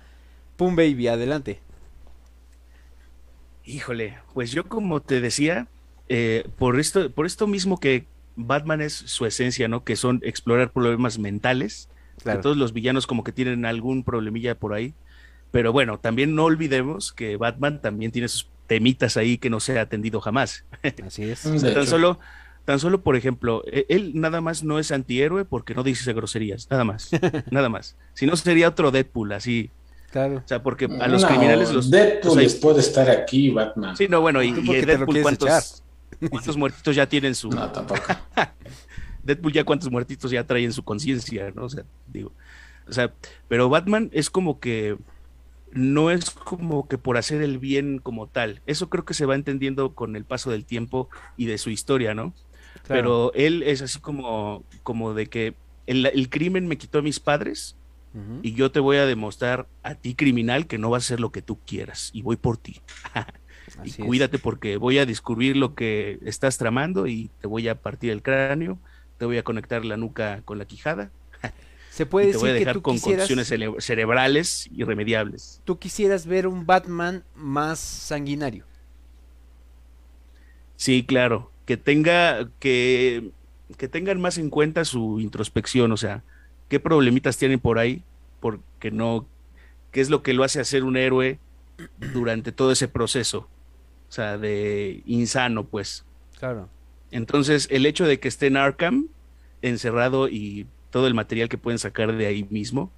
[0.56, 1.08] Pum Baby.
[1.08, 1.60] Adelante.
[3.66, 5.68] Híjole pues yo como te decía
[6.12, 8.04] eh, por, esto, por esto mismo que
[8.34, 9.84] Batman es su esencia, ¿no?
[9.84, 11.88] Que son explorar problemas mentales.
[12.24, 14.92] Que todos los villanos como que tienen algún problemilla por ahí.
[15.52, 19.78] Pero bueno, también no olvidemos que Batman también tiene sus temitas ahí que no se
[19.78, 20.64] ha atendido jamás.
[21.06, 21.42] Así es.
[21.42, 22.18] tan solo,
[22.64, 26.68] tan solo, por ejemplo, e, él nada más no es antihéroe porque no dice groserías,
[26.70, 27.10] nada más,
[27.50, 27.96] nada más.
[28.14, 29.70] Si no sería otro Deadpool, así.
[30.10, 30.42] Claro.
[30.44, 31.88] O sea, porque a los criminales los.
[31.88, 33.96] Deadpool les puede estar aquí, Batman.
[33.96, 35.82] Sí, no, bueno, y, y Deadpool, ¿cuántos,
[36.28, 37.50] ¿Cuántos muertitos ya tienen su.
[37.50, 38.02] No, tampoco.
[39.22, 41.64] Deadpool ya cuántos muertitos ya trae en su conciencia, ¿no?
[41.64, 42.32] O sea, digo.
[42.88, 43.12] O sea,
[43.48, 44.96] pero Batman es como que.
[45.72, 48.60] No es como que por hacer el bien como tal.
[48.66, 52.12] Eso creo que se va entendiendo con el paso del tiempo y de su historia,
[52.12, 52.34] ¿no?
[52.88, 55.54] Pero él es así como, como de que
[55.86, 57.76] el, crimen me quitó a mis padres
[58.42, 61.30] y yo te voy a demostrar a ti criminal que no vas a hacer lo
[61.30, 62.80] que tú quieras y voy por ti.
[63.84, 68.10] y cuídate porque voy a descubrir lo que estás tramando y te voy a partir
[68.10, 68.78] el cráneo,
[69.18, 71.10] te voy a conectar la nuca con la quijada.
[71.90, 75.60] Se puede te voy a dejar con condiciones cerebrales irremediables.
[75.64, 78.64] Tú quisieras ver un Batman más sanguinario.
[80.76, 83.30] Sí, claro, que tenga que
[83.76, 86.24] que tengan más en cuenta su introspección, o sea,
[86.68, 88.02] qué problemitas tienen por ahí,
[88.40, 89.26] porque no
[89.92, 91.38] qué es lo que lo hace hacer un héroe
[92.12, 93.48] durante todo ese proceso
[94.10, 96.04] o sea, de insano, pues.
[96.36, 96.68] Claro.
[97.12, 99.06] Entonces, el hecho de que esté en Arkham,
[99.62, 102.90] encerrado y todo el material que pueden sacar de ahí mismo,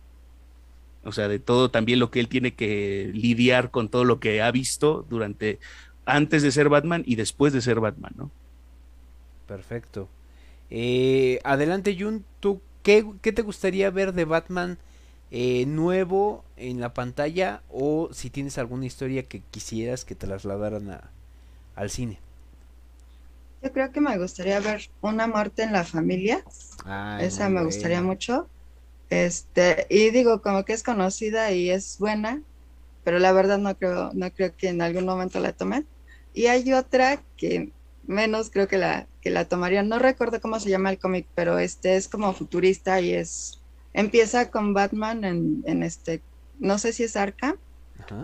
[1.05, 4.41] o sea, de todo también lo que él tiene que lidiar con todo lo que
[4.41, 5.59] ha visto durante,
[6.07, 8.31] antes de ser Batman y después de ser Batman, ¿no?
[9.47, 10.09] Perfecto.
[10.71, 14.79] Eh, adelante, Jun, ¿tú qué, qué te gustaría ver de Batman?
[15.35, 21.11] Eh, nuevo en la pantalla o si tienes alguna historia que quisieras que trasladaran a,
[21.75, 22.19] al cine.
[23.63, 26.45] Yo creo que me gustaría ver una muerte en la familia.
[27.19, 28.47] Esa me gustaría mucho.
[29.09, 32.43] Este, y digo, como que es conocida y es buena,
[33.03, 35.87] pero la verdad no creo, no creo que en algún momento la tomen.
[36.35, 37.73] Y hay otra que
[38.07, 39.83] menos creo que la, que la tomaría.
[39.83, 43.62] No recuerdo cómo se llama el cómic, pero este es como futurista y es
[43.95, 46.23] Empieza con Batman en, en este,
[46.59, 47.57] no sé si es Arca,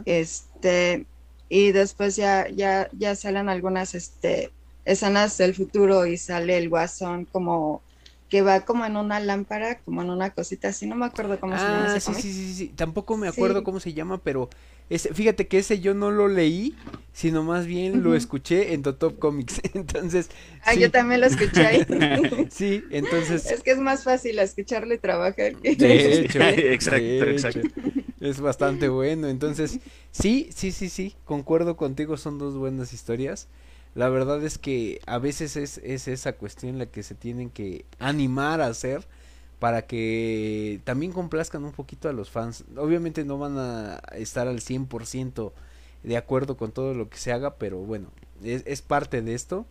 [0.04, 1.06] este,
[1.48, 4.50] y después ya, ya, ya salen algunas este,
[4.84, 7.82] escenas del futuro y sale el guasón como
[8.28, 11.56] que va como en una lámpara, como en una cosita así, no me acuerdo cómo
[11.56, 11.94] se llama.
[11.94, 14.50] Ah, sí, sí, sí, sí, tampoco me acuerdo cómo se llama, pero
[14.90, 16.74] ese, fíjate que ese yo no lo leí,
[17.12, 20.30] sino más bien lo escuché en Top Comics, entonces...
[20.64, 21.86] Ah, yo también lo escuché ahí.
[22.50, 23.50] sí, entonces...
[23.50, 25.56] Es que es más fácil escucharlo y trabajar.
[25.62, 27.68] De hecho, exacto, exacto.
[28.20, 29.78] Es bastante bueno, entonces,
[30.10, 33.48] sí, sí, sí, sí, concuerdo contigo, son dos buenas historias.
[33.98, 37.84] La verdad es que a veces es, es esa cuestión la que se tienen que
[37.98, 39.04] animar a hacer
[39.58, 42.62] para que también complazcan un poquito a los fans.
[42.76, 45.50] Obviamente no van a estar al 100%
[46.04, 48.12] de acuerdo con todo lo que se haga, pero bueno,
[48.44, 49.66] es, es parte de esto.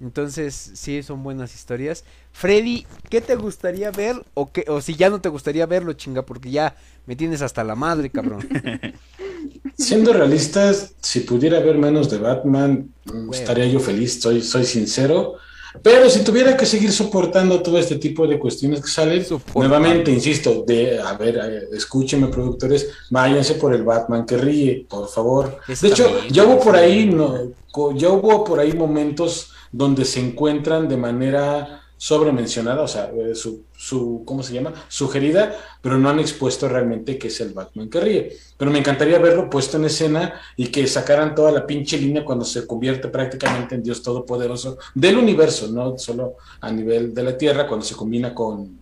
[0.00, 2.04] Entonces, sí, son buenas historias.
[2.32, 4.16] Freddy, ¿qué te gustaría ver?
[4.34, 6.76] O, qué, o si ya no te gustaría verlo, chinga, porque ya
[7.06, 8.46] me tienes hasta la madre, cabrón.
[9.78, 12.92] Siendo realistas, si pudiera ver menos de Batman,
[13.32, 15.36] estaría yo feliz, soy, soy sincero.
[15.82, 19.24] Pero si tuviera que seguir soportando todo este tipo de cuestiones que salen,
[19.54, 25.08] nuevamente, insisto, de, a ver, eh, escúchenme productores, váyanse por el Batman que ríe, por
[25.08, 25.58] favor.
[25.66, 27.52] de hecho, ya hubo por ahí, no,
[27.96, 33.64] ya hubo por ahí momentos donde se encuentran de manera sobremencionada, o sea, eh, su,
[33.76, 34.72] su, ¿cómo se llama?
[34.88, 38.36] Sugerida, pero no han expuesto realmente que es el Batman que ríe.
[38.56, 42.44] Pero me encantaría verlo puesto en escena y que sacaran toda la pinche línea cuando
[42.44, 47.66] se convierte prácticamente en Dios Todopoderoso del universo, no solo a nivel de la Tierra,
[47.66, 48.78] cuando se combina con...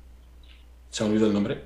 [0.91, 1.65] ¿Se ha olvidado el nombre?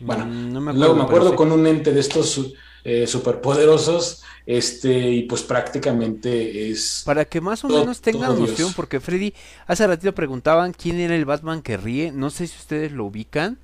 [0.00, 2.52] Bueno, mm, no me acuerdo, luego me acuerdo con un ente de estos
[2.84, 7.02] eh, superpoderosos este, y pues prácticamente es...
[7.04, 9.34] Para que más o menos tengan noción, porque Freddy,
[9.66, 13.58] hace ratito preguntaban quién era el Batman que ríe, no sé si ustedes lo ubican,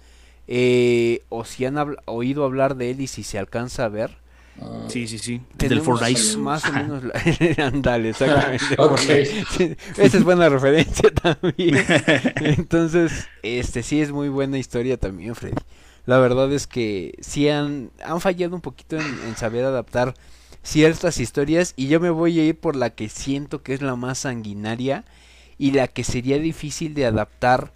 [0.49, 4.17] eh, o si han oído hablar de él y si se alcanza a ver.
[4.61, 4.87] Ah.
[4.89, 5.41] sí, sí, sí.
[5.59, 6.37] Del Fortnite.
[6.39, 7.03] Más o menos.
[7.59, 8.77] Andale, exactamente.
[9.97, 11.85] esa es buena referencia también.
[12.37, 15.57] Entonces, este sí es muy buena historia también, Freddy.
[16.07, 20.15] La verdad es que sí han, han fallado un poquito en saber adaptar
[20.67, 23.95] ciertas historias y yo me voy a ir por la que siento que es la
[23.95, 25.05] más sanguinaria
[25.59, 27.73] y la que sería difícil de adaptar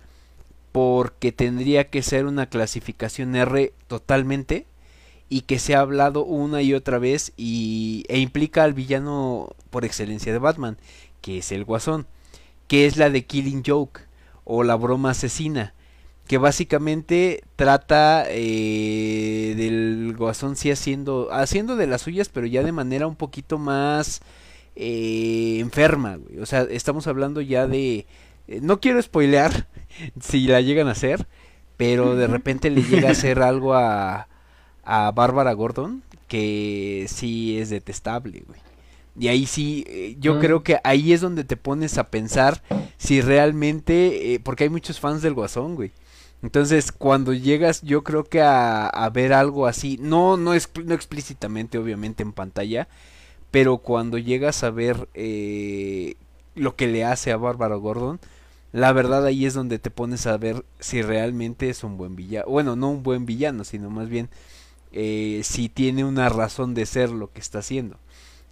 [0.72, 4.66] porque tendría que ser una clasificación R totalmente
[5.28, 9.84] y que se ha hablado una y otra vez y, e implica al villano por
[9.84, 10.76] excelencia de Batman,
[11.20, 12.06] que es el Guasón,
[12.66, 14.02] que es la de Killing Joke
[14.44, 15.74] o la broma asesina
[16.30, 22.70] que básicamente trata eh, del Guasón sí haciendo, haciendo de las suyas, pero ya de
[22.70, 24.20] manera un poquito más
[24.76, 26.38] eh, enferma, güey.
[26.38, 28.06] O sea, estamos hablando ya de...
[28.46, 29.66] Eh, no quiero spoilear
[30.20, 31.26] si la llegan a hacer,
[31.76, 34.28] pero de repente le llega a hacer algo a,
[34.84, 38.60] a Bárbara Gordon que sí es detestable, güey.
[39.18, 40.38] Y ahí sí, yo mm.
[40.38, 42.62] creo que ahí es donde te pones a pensar
[42.98, 45.90] si realmente, porque hay muchos fans del Guasón, güey.
[46.42, 51.76] Entonces, cuando llegas, yo creo que a, ver algo así, no, no, es, no explícitamente,
[51.76, 52.88] obviamente, en pantalla,
[53.50, 56.14] pero cuando llegas a ver eh,
[56.54, 58.20] lo que le hace a Bárbara Gordon,
[58.72, 62.46] la verdad ahí es donde te pones a ver si realmente es un buen villano.
[62.48, 64.30] Bueno, no un buen villano, sino más bien
[64.92, 67.98] eh, si tiene una razón de ser lo que está haciendo.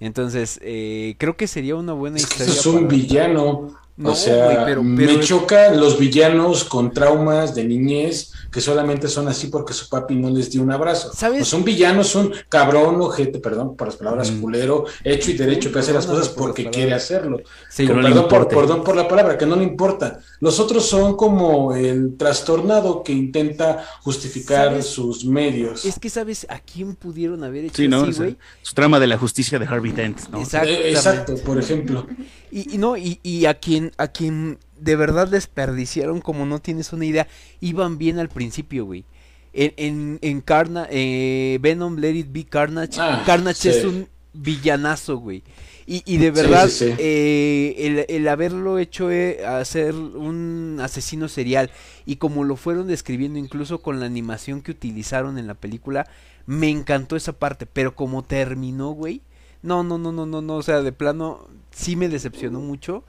[0.01, 2.53] Entonces, eh, creo que sería una buena historia.
[2.53, 9.09] Es un villano o sea, me chocan los villanos con traumas de niñez que solamente
[9.09, 11.13] son así porque su papi no les dio un abrazo.
[11.15, 11.41] ¿Sabes?
[11.41, 14.41] Pues un villano es un cabrón, ojete, perdón por las palabras, mm.
[14.41, 17.41] culero, hecho y derecho que hace las cosas porque quiere hacerlo.
[17.77, 20.21] perdón, por, perdón por la palabra, que no le importa.
[20.41, 25.85] Los otros son como el trastornado que intenta justificar sus medios.
[25.85, 28.37] Es que, ¿sabes a quién pudieron haber hecho sí, así, güey?
[28.63, 30.41] su trama de la justicia de Harvey Dent, ¿no?
[30.41, 32.07] Eh, exacto, por ejemplo.
[32.51, 37.05] Y, no, y, y a quien, a quien de verdad desperdiciaron como no tienes una
[37.05, 37.27] idea.
[37.61, 39.05] Iban bien al principio, güey.
[39.53, 40.45] En, en, en
[40.91, 43.01] eh, Venom Let It Be Carnage.
[43.01, 45.43] Ah, Carnage es un villanazo, güey.
[45.87, 51.71] Y, y de verdad, eh, el, el, haberlo hecho eh, a ser un asesino serial
[52.05, 56.07] y como lo fueron describiendo incluso con la animación que utilizaron en la película,
[56.45, 57.65] me encantó esa parte.
[57.65, 59.23] Pero como terminó, güey,
[59.63, 63.03] no, no, no, no, no, no, o sea, de plano sí me decepcionó mucho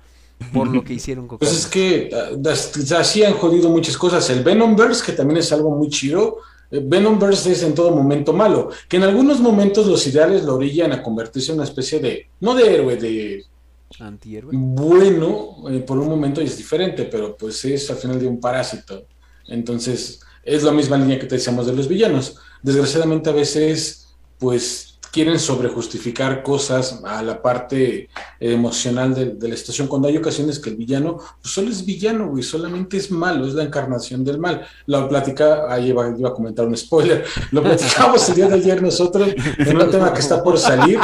[0.54, 4.30] por lo que hicieron con Pues es que ah, así han jodido muchas cosas.
[4.30, 6.38] El Venomverse, que también es algo muy chido.
[6.72, 10.92] Eh, Venomverse es en todo momento malo, que en algunos momentos los ideales lo orillan
[10.92, 13.46] a convertirse en una especie de, no de héroe, de
[14.00, 14.52] antihéroe.
[14.54, 19.06] Bueno, eh, por un momento es diferente, pero pues es al final de un parásito.
[19.48, 22.38] Entonces, es la misma línea que te decíamos de los villanos.
[22.62, 30.08] Desgraciadamente a veces, pues quieren sobrejustificar cosas a la parte emocional de, la situación, cuando
[30.08, 33.64] hay ocasiones que el villano pues solo es villano, güey, solamente es malo, es la
[33.64, 34.66] encarnación del mal.
[34.86, 39.30] La plática, ahí iba, a comentar un spoiler, lo platicamos el día de ayer nosotros
[39.58, 41.00] en un tema que está por salir,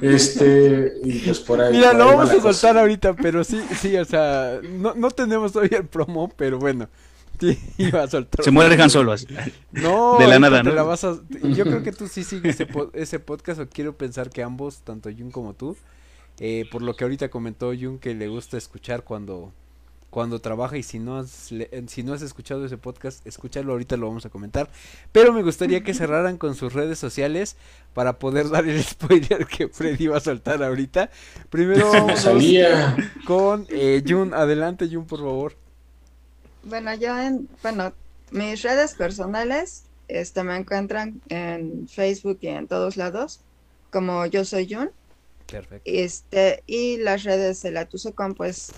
[0.00, 1.72] este, y pues por ahí.
[1.72, 5.78] Mira, lo vamos a soltar ahorita, pero sí, sí, o sea, no, no tenemos todavía
[5.78, 6.88] el promo, pero bueno.
[8.44, 9.26] Se muere Han Solo así.
[9.72, 10.70] No, de la nada, ¿no?
[11.54, 12.58] Yo creo que tú sí sigues
[12.94, 15.76] ese, podcast, o quiero pensar que ambos, tanto Jun como tú,
[16.38, 19.52] eh, por lo que ahorita comentó Jun que le gusta escuchar cuando
[20.10, 23.96] cuando trabaja y si no has, le- si no has escuchado ese podcast, escúchalo, ahorita
[23.96, 24.68] lo vamos a comentar.
[25.12, 27.56] Pero me gustaría que cerraran con sus redes sociales
[27.94, 31.10] para poder dar el spoiler que Freddy va a soltar ahorita.
[31.48, 32.24] Primero vamos
[33.24, 35.54] con eh, Jun, adelante Jun, por favor.
[36.64, 37.92] Bueno, yo en, bueno,
[38.30, 43.40] mis redes personales, este, me encuentran en Facebook y en todos lados,
[43.90, 44.90] como yo soy Jun,
[45.50, 45.82] Perfecto.
[45.84, 48.72] este, y las redes de la Tuzocom, pues,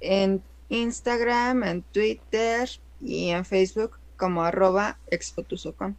[0.00, 2.68] en Instagram, en Twitter
[3.00, 5.94] y en Facebook, como arroba expotuzocom.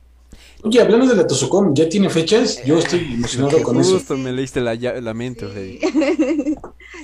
[0.64, 1.28] Oye, hablando de la
[1.74, 2.64] ¿ya tiene fechas?
[2.64, 3.94] Yo estoy emocionado con eso.
[3.94, 5.48] Justo me leíste la, ya- la mente.
[5.54, 6.56] Sí.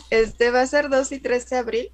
[0.09, 1.91] Este va a ser 2 y 3 de abril.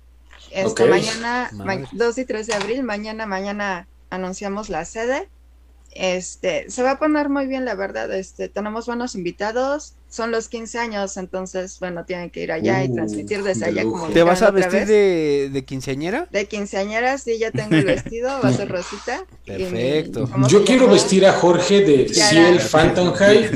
[0.54, 0.90] Este, Ok.
[0.90, 1.88] mañana, ma- Madre.
[1.92, 5.30] 2 y 3 de abril, mañana, mañana anunciamos la sede.
[5.92, 8.12] Este, se va a poner muy bien, la verdad.
[8.14, 9.96] Este, tenemos buenos invitados.
[10.14, 13.66] Son los 15 años, entonces, bueno, tienen que ir allá y Uh, transmitir desde de
[13.80, 16.28] allá como ¿Te vas a vestir de, de quinceañera?
[16.30, 19.26] De quinceañera, sí, ya tengo el vestido, va a ser rosita.
[19.48, 20.30] mi- Perfecto.
[20.32, 22.60] ¿cómo Yo quiero vestir a Jorge de Ciel.
[22.60, 23.50] Phantom High.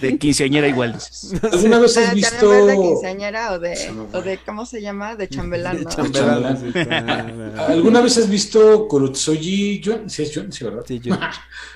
[0.00, 1.34] De quinceañera igual dices.
[1.42, 5.14] ¿Alguna vez Ah, has también visto de quinceañera o de, o ¿cómo se llama?
[5.14, 5.90] De chambelán, ¿no?
[5.90, 6.72] Chambelán,
[7.68, 9.82] ¿Alguna vez has visto Kurutsuji?
[10.06, 10.84] Sí, es Jun, sí, ¿verdad?
[10.88, 11.18] Sí, Jun.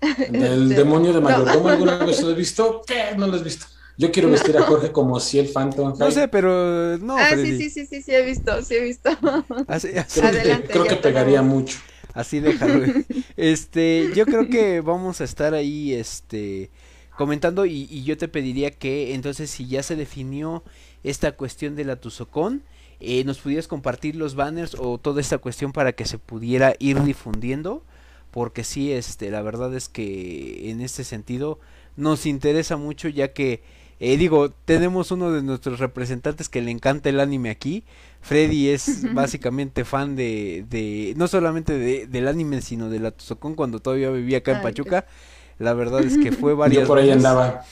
[0.28, 1.20] Del Este, demonio de no.
[1.20, 2.82] mayordomo, ¿alguna vez lo has visto?
[2.86, 3.14] ¿Qué?
[3.16, 3.66] No lo has visto.
[3.96, 7.52] Yo quiero vestir a Jorge como Ciel Phantom No sé, pero no, ah, Freddy.
[7.52, 9.10] sí, sí, sí, sí, sí, he visto, sí he visto.
[9.66, 11.78] Así, así, Creo, que, Adelante, creo ya que pegaría mucho.
[12.14, 12.88] así déjalo.
[13.36, 16.70] Este, yo creo que vamos a estar ahí, este,
[17.14, 20.64] comentando y, y yo te pediría que entonces si ya se definió
[21.02, 22.64] esta cuestión de la Tuzocón,
[23.00, 27.02] eh, nos pudieras compartir los banners o toda esta cuestión para que se pudiera ir
[27.02, 27.84] difundiendo,
[28.30, 31.58] porque sí, este, la verdad es que en este sentido
[31.96, 33.62] nos interesa mucho ya que
[34.02, 37.84] eh, digo, tenemos uno de nuestros representantes que le encanta el anime aquí.
[38.22, 43.54] Freddy es básicamente fan de, de no solamente de, del anime, sino de la Tuzocón
[43.54, 45.06] cuando todavía vivía acá en Pachuca.
[45.58, 47.18] La verdad es que fue varias Yo por ahí veces.
[47.24, 47.62] andaba.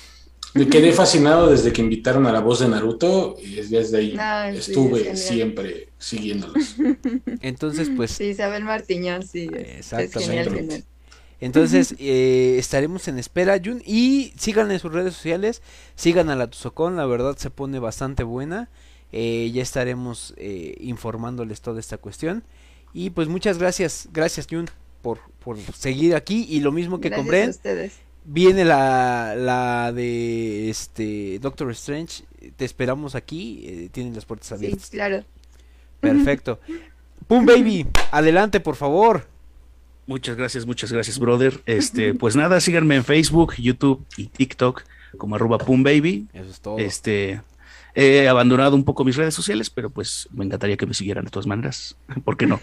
[0.54, 4.58] Me quedé fascinado desde que invitaron a la voz de Naruto y desde ahí sí,
[4.58, 6.76] es estuve siempre siguiéndolos.
[7.42, 10.84] Entonces, pues, Sí, Isabel Martiñón, sí, es, es genial, Exactamente.
[11.40, 13.82] Entonces, eh, estaremos en espera, Jun.
[13.86, 15.62] Y sigan en sus redes sociales.
[15.94, 16.96] Sigan a la Tuzocón.
[16.96, 18.68] La verdad se pone bastante buena.
[19.12, 22.42] Eh, ya estaremos eh, informándoles toda esta cuestión.
[22.92, 24.08] Y pues muchas gracias.
[24.12, 24.66] Gracias, Jun,
[25.00, 26.44] por, por seguir aquí.
[26.48, 27.50] Y lo mismo que Gracias a Bren.
[27.50, 27.92] ustedes.
[28.30, 32.24] Viene la, la de este Doctor Strange.
[32.56, 33.62] Te esperamos aquí.
[33.64, 34.90] eh, tienen las puertas Sí, abiertas.
[34.90, 35.24] claro.
[36.00, 36.60] Perfecto.
[37.26, 39.26] Pum Baby, adelante, por favor.
[40.06, 41.60] Muchas gracias, muchas gracias, brother.
[41.66, 44.82] Este, pues nada, síganme en Facebook, YouTube y TikTok
[45.16, 46.26] como arroba Baby.
[46.34, 46.78] Eso es todo.
[46.78, 47.40] Este,
[47.94, 51.30] he abandonado un poco mis redes sociales, pero pues me encantaría que me siguieran de
[51.30, 51.96] todas maneras.
[52.24, 52.60] ¿Por qué no?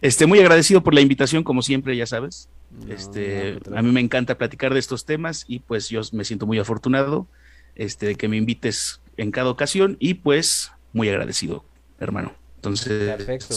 [0.00, 2.48] este, muy agradecido por la invitación, como siempre, ya sabes.
[2.70, 6.24] No, Este, no, a mí me encanta platicar de estos temas y pues yo me
[6.24, 7.26] siento muy afortunado
[7.74, 11.64] este, de que me invites en cada ocasión y pues muy agradecido,
[11.98, 12.34] hermano.
[12.56, 13.56] Entonces, Perfecto.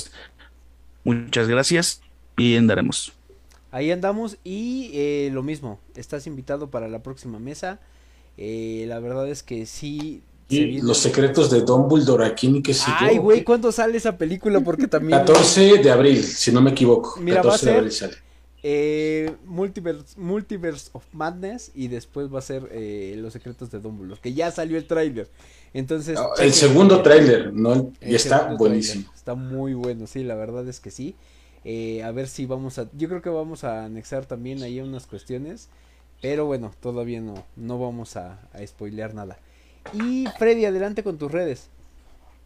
[1.04, 2.02] muchas gracias
[2.38, 3.14] y andaremos.
[3.72, 7.80] Ahí andamos y eh, lo mismo, estás invitado para la próxima mesa.
[8.38, 10.22] Eh, la verdad es que sí.
[10.48, 13.08] se Y los secretos de Dumbledore aquí, ni qué sé yo.
[13.08, 14.62] Ay, güey, ¿cuándo sale esa película?
[14.62, 15.20] Porque también...
[15.20, 17.20] 14 de abril, si no me equivoco.
[17.20, 18.16] Mira, va a 14 de abril sale.
[18.66, 24.22] Eh, Multiverse, Multiverse of Madness y después va a ser eh, Los secretos de Dumbledore,
[24.22, 25.30] que ya salió el tráiler.
[25.74, 26.18] Entonces...
[26.40, 27.92] El segundo tráiler, ¿no?
[28.02, 29.12] Y está buenísimo.
[29.14, 31.16] Está muy bueno, sí, la verdad es que sí.
[31.66, 32.90] Eh, a ver si vamos a...
[32.94, 35.70] Yo creo que vamos a anexar también ahí unas cuestiones.
[36.22, 39.38] Pero bueno, todavía no, no vamos a, a spoilear nada.
[39.92, 41.70] Y Freddy, adelante con tus redes.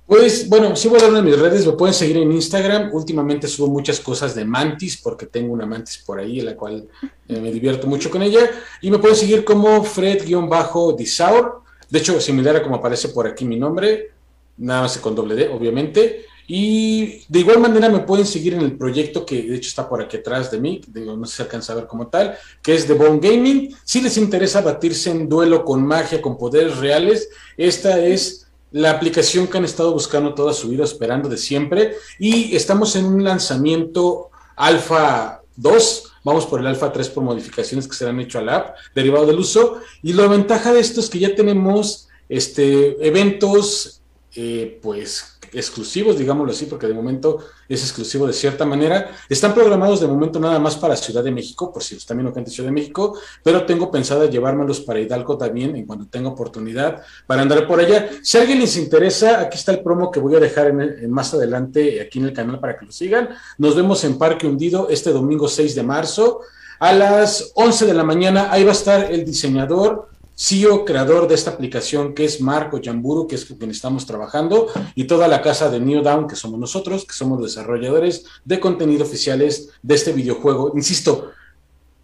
[0.08, 2.92] Pues bueno, sí voy a dar una mis redes, me pueden seguir en Instagram.
[2.94, 6.88] Últimamente subo muchas cosas de Mantis, porque tengo una Mantis por ahí, la cual
[7.28, 8.50] eh, me divierto mucho con ella.
[8.82, 11.62] Y me pueden seguir como Fred-Disaur.
[11.90, 14.12] De hecho, similar a como aparece por aquí mi nombre,
[14.56, 16.26] nada más con doble D, obviamente.
[16.48, 20.02] Y de igual manera me pueden seguir en el proyecto que de hecho está por
[20.02, 22.94] aquí atrás de mí, digo, no se alcanza a ver como tal, que es The
[22.94, 23.76] Bone Gaming.
[23.84, 27.28] Si les interesa batirse en duelo con magia, con poderes reales,
[27.58, 31.96] esta es la aplicación que han estado buscando toda su vida, esperando de siempre.
[32.20, 36.04] Y estamos en un lanzamiento Alpha 2.
[36.24, 39.26] Vamos por el Alpha 3 por modificaciones que se le han hecho al app, derivado
[39.26, 39.80] del uso.
[40.04, 44.02] Y la ventaja de esto es que ya tenemos este, eventos
[44.36, 49.12] eh, pues exclusivos, digámoslo así, porque de momento es exclusivo de cierta manera.
[49.28, 52.46] Están programados de momento nada más para Ciudad de México, por si usted también no
[52.46, 57.42] Ciudad de México, pero tengo pensado llevármelos para Hidalgo también en cuanto tenga oportunidad para
[57.42, 58.10] andar por allá.
[58.22, 61.34] Si a alguien les interesa, aquí está el promo que voy a dejar en, más
[61.34, 63.30] adelante aquí en el canal para que lo sigan.
[63.58, 66.42] Nos vemos en Parque Hundido este domingo 6 de marzo
[66.80, 68.52] a las 11 de la mañana.
[68.52, 73.26] Ahí va a estar el diseñador CEO, creador de esta aplicación, que es Marco Yamburu,
[73.28, 76.60] que es con quien estamos trabajando, y toda la casa de New Down, que somos
[76.60, 80.74] nosotros, que somos desarrolladores de contenido oficiales de este videojuego.
[80.76, 81.32] Insisto,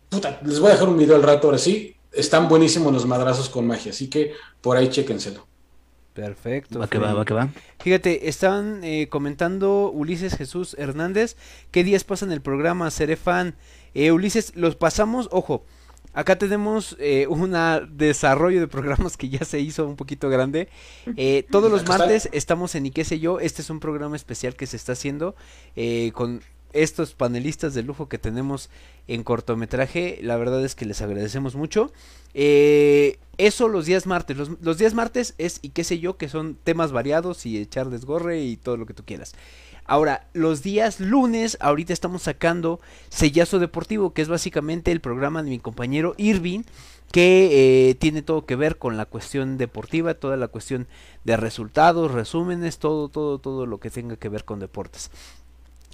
[0.09, 1.95] puta, les voy a dejar un video al rato ahora sí.
[2.11, 5.45] Están buenísimos los madrazos con magia, así que por ahí chéquenselo.
[6.13, 6.79] Perfecto.
[6.79, 7.49] Va que va, va que va.
[7.79, 11.35] Fíjate, están eh, comentando Ulises Jesús Hernández,
[11.71, 12.89] ¿qué días pasan el programa?
[12.91, 13.55] Seré fan.
[13.93, 15.65] Eh, Ulises, los pasamos, ojo,
[16.13, 17.57] Acá tenemos eh, un
[17.91, 20.69] desarrollo de programas que ya se hizo un poquito grande.
[21.17, 23.39] Eh, todos los martes estamos en Y qué sé yo.
[23.39, 25.35] Este es un programa especial que se está haciendo
[25.75, 26.41] eh, con
[26.71, 28.69] estos panelistas de lujo que tenemos
[29.07, 30.19] en cortometraje.
[30.21, 31.91] La verdad es que les agradecemos mucho.
[32.33, 34.37] eso los días martes.
[34.37, 37.89] Los, los, días martes es y qué sé yo, que son temas variados y echar
[37.89, 39.33] desgorre y todo lo que tú quieras.
[39.85, 42.79] Ahora, los días lunes, ahorita estamos sacando
[43.09, 46.61] Sellazo Deportivo, que es básicamente el programa de mi compañero Irving,
[47.11, 50.87] que eh, tiene todo que ver con la cuestión deportiva, toda la cuestión
[51.25, 55.11] de resultados, resúmenes, todo, todo, todo lo que tenga que ver con deportes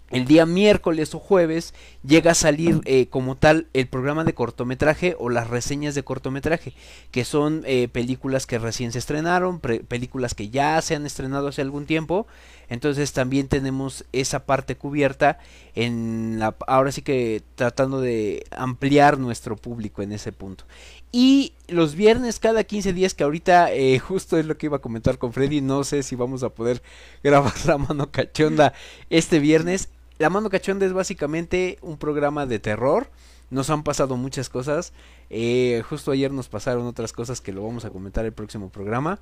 [0.09, 5.15] el día miércoles o jueves llega a salir eh, como tal el programa de cortometraje
[5.19, 6.73] o las reseñas de cortometraje,
[7.11, 11.61] que son eh, películas que recién se estrenaron, películas que ya se han estrenado hace
[11.61, 12.27] algún tiempo,
[12.69, 15.39] entonces también tenemos esa parte cubierta
[15.75, 20.65] en la, ahora sí que tratando de ampliar nuestro público en ese punto.
[21.11, 24.81] Y los viernes cada 15 días, que ahorita eh, justo es lo que iba a
[24.81, 26.81] comentar con Freddy, no sé si vamos a poder
[27.23, 28.73] grabar la mano cachonda
[29.09, 29.89] este viernes.
[30.19, 33.09] La mano cachonda es básicamente un programa de terror.
[33.49, 34.91] Nos han pasado muchas cosas.
[35.31, 39.19] Eh, justo ayer nos pasaron otras cosas que lo vamos a comentar el próximo programa.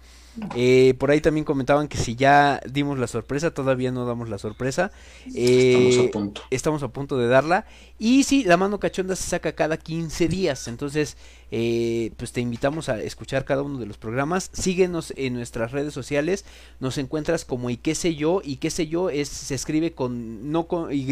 [0.55, 4.37] Eh, por ahí también comentaban que si ya dimos la sorpresa, todavía no damos la
[4.37, 4.91] sorpresa.
[5.35, 6.41] Eh, estamos a punto.
[6.49, 7.65] Estamos a punto de darla.
[7.99, 10.67] Y sí, la mano cachonda se saca cada 15 días.
[10.67, 11.17] Entonces,
[11.49, 14.49] pues te invitamos a escuchar cada uno de los programas.
[14.53, 16.45] Síguenos en nuestras redes sociales.
[16.79, 18.41] Nos encuentras como y qué sé yo.
[18.43, 21.07] Y qué sé yo es, se escribe con, no con Y,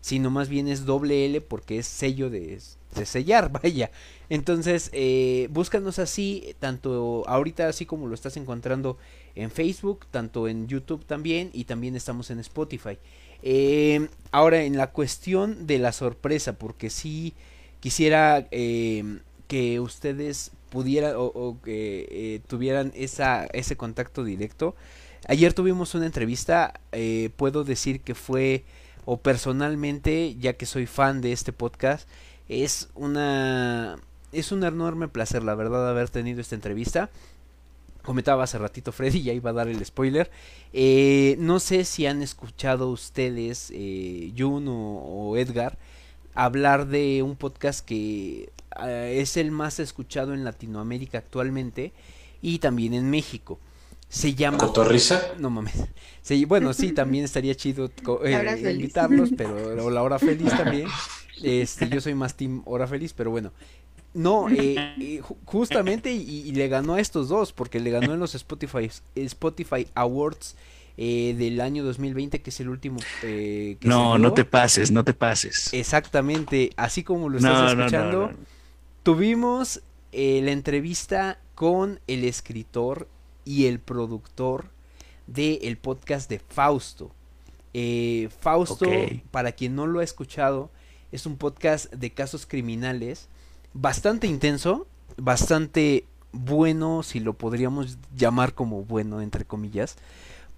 [0.00, 2.54] sino más bien es doble L porque es sello de
[2.96, 3.90] de sellar, vaya.
[4.28, 8.98] Entonces, eh, búscanos así, tanto ahorita así como lo estás encontrando
[9.36, 12.98] en Facebook, tanto en YouTube también, y también estamos en Spotify.
[13.42, 17.34] Eh, ahora, en la cuestión de la sorpresa, porque si
[17.80, 24.74] quisiera eh, que ustedes pudieran o, que eh, tuvieran esa, ese contacto directo.
[25.28, 26.80] Ayer tuvimos una entrevista,
[27.36, 28.64] puedo decir que fue,
[29.04, 32.08] o personalmente, ya que soy fan de este podcast,
[32.48, 33.98] es una
[34.32, 37.10] es un enorme placer, la verdad, haber tenido esta entrevista.
[38.02, 40.30] Comentaba hace ratito Freddy, ya iba a dar el spoiler.
[40.72, 45.78] Eh, no sé si han escuchado ustedes, eh, Jun o, Edgar,
[46.34, 48.50] hablar de un podcast que
[48.84, 51.92] eh, es el más escuchado en Latinoamérica actualmente
[52.42, 53.58] y también en México.
[54.08, 54.58] Se llama.
[54.58, 55.34] ¿Cotorrisa?
[55.38, 55.74] No mames.
[56.46, 57.90] bueno, sí, también estaría chido
[58.24, 60.88] eh, invitarlos, pero la hora feliz también.
[61.42, 63.52] Este, yo soy más Team Hora Feliz, pero bueno.
[64.14, 68.34] No, eh, eh justamente y, le ganó a estos dos, porque le ganó en los
[68.34, 70.56] Spotify, Spotify Awards
[70.96, 72.98] eh, del año 2020, que es el último.
[73.22, 75.68] Eh, que no, no te pases, no te pases.
[75.74, 78.30] Exactamente, así como lo estás escuchando,
[79.02, 79.82] tuvimos
[80.12, 83.08] la entrevista con el escritor
[83.46, 84.66] y el productor
[85.26, 87.12] del el podcast de Fausto.
[88.40, 88.90] Fausto,
[89.30, 90.70] para quien no lo ha escuchado,
[91.12, 93.28] es un podcast de casos criminales
[93.72, 94.86] bastante intenso,
[95.16, 99.96] bastante bueno, si lo podríamos llamar como bueno, entre comillas,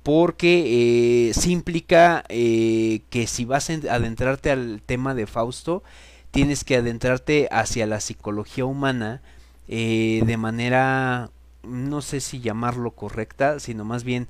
[0.03, 5.83] porque eh, sí implica eh, que si vas a adentrarte al tema de Fausto,
[6.31, 9.23] tienes que adentrarte hacia la psicología humana
[9.67, 11.31] eh, de manera,
[11.69, 14.29] no sé si llamarlo correcta, sino más bien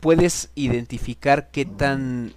[0.00, 2.34] puedes identificar qué tan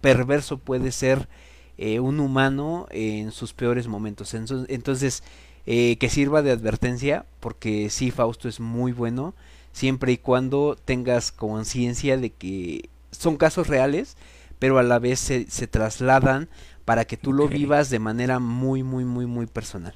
[0.00, 1.28] perverso puede ser
[1.76, 4.34] eh, un humano en sus peores momentos.
[4.34, 5.22] Entonces,
[5.66, 9.34] eh, que sirva de advertencia, porque sí, Fausto es muy bueno,
[9.72, 14.16] siempre y cuando tengas conciencia de que son casos reales,
[14.58, 16.48] pero a la vez se, trasladan
[16.84, 19.94] para que tú lo vivas de manera muy, muy, muy, muy personal.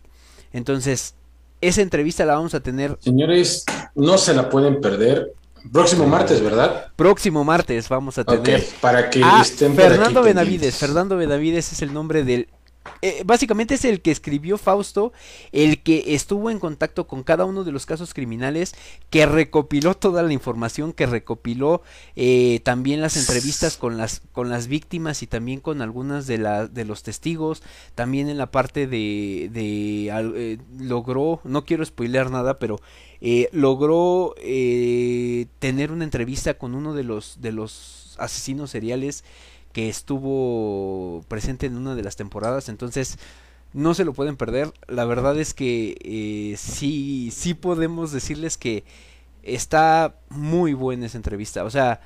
[0.53, 1.15] Entonces,
[1.63, 2.99] esa entrevista la vamos a tener.
[3.01, 3.65] Señores,
[3.95, 5.33] no se la pueden perder.
[5.73, 6.89] Próximo martes, ¿verdad?
[6.97, 8.61] Próximo martes vamos a tener.
[8.61, 10.77] Ok, para que a estén Fernando Benavides.
[10.77, 12.49] Fernando Benavides es el nombre del.
[13.01, 15.13] Eh, básicamente es el que escribió Fausto,
[15.53, 18.75] el que estuvo en contacto con cada uno de los casos criminales,
[19.11, 21.83] que recopiló toda la información, que recopiló
[22.17, 26.67] eh, también las entrevistas con las con las víctimas y también con algunas de la,
[26.67, 27.63] de los testigos,
[27.95, 32.81] también en la parte de, de eh, logró, no quiero spoilear nada, pero
[33.21, 39.25] eh, logró eh, tener una entrevista con uno de los de los asesinos seriales
[39.73, 43.19] que estuvo presente en una de las temporadas entonces
[43.73, 48.85] no se lo pueden perder la verdad es que eh, sí sí podemos decirles que
[49.43, 52.01] está muy buena esa entrevista o sea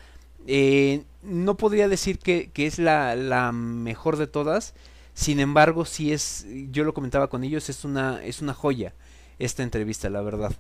[0.47, 4.75] eh, no podría decir que, que es la, la mejor de todas
[5.15, 8.95] sin embargo sí es yo lo comentaba con ellos es una es una joya
[9.39, 10.53] esta entrevista la verdad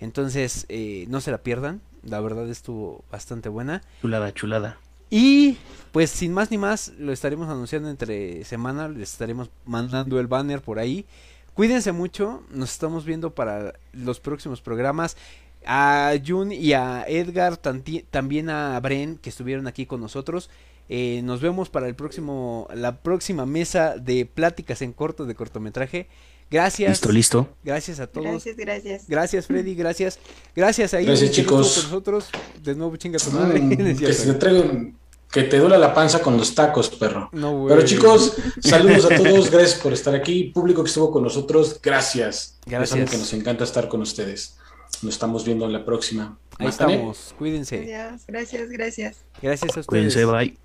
[0.00, 1.80] entonces, eh, no se la pierdan.
[2.02, 3.82] La verdad estuvo bastante buena.
[4.02, 4.78] Chulada, chulada.
[5.16, 5.58] Y
[5.92, 8.88] pues sin más ni más, lo estaremos anunciando entre semana.
[8.88, 11.06] Les estaremos mandando el banner por ahí.
[11.54, 12.42] Cuídense mucho.
[12.50, 15.16] Nos estamos viendo para los próximos programas.
[15.64, 20.50] A Jun y a Edgar, también a Bren, que estuvieron aquí con nosotros.
[20.88, 26.08] Eh, nos vemos para el próximo, la próxima mesa de pláticas en corto de cortometraje.
[26.50, 26.90] Gracias.
[26.90, 27.48] Listo, listo.
[27.62, 28.26] Gracias a todos.
[28.26, 29.04] Gracias, gracias.
[29.06, 30.18] Gracias, Freddy, gracias.
[30.56, 31.74] Gracias a Gracias, no estuvo chicos.
[31.74, 32.30] con nosotros.
[32.62, 33.60] De nuevo, chinga tu madre.
[33.60, 34.34] Mm, No es que, se
[35.34, 37.28] que te duela la panza con los tacos, perro.
[37.32, 37.74] No, güey.
[37.74, 40.44] Pero chicos, saludos a todos, gracias por estar aquí.
[40.44, 42.60] Público que estuvo con nosotros, gracias.
[42.64, 43.10] Gracias.
[43.10, 44.56] que nos encanta estar con ustedes.
[45.02, 46.38] Nos estamos viendo en la próxima.
[46.56, 46.94] Ahí Mátane.
[46.94, 47.34] estamos.
[47.36, 47.78] Cuídense.
[47.78, 48.22] Adiós.
[48.28, 49.16] Gracias, gracias.
[49.42, 49.86] Gracias a ustedes.
[49.86, 50.63] Cuídense, bye.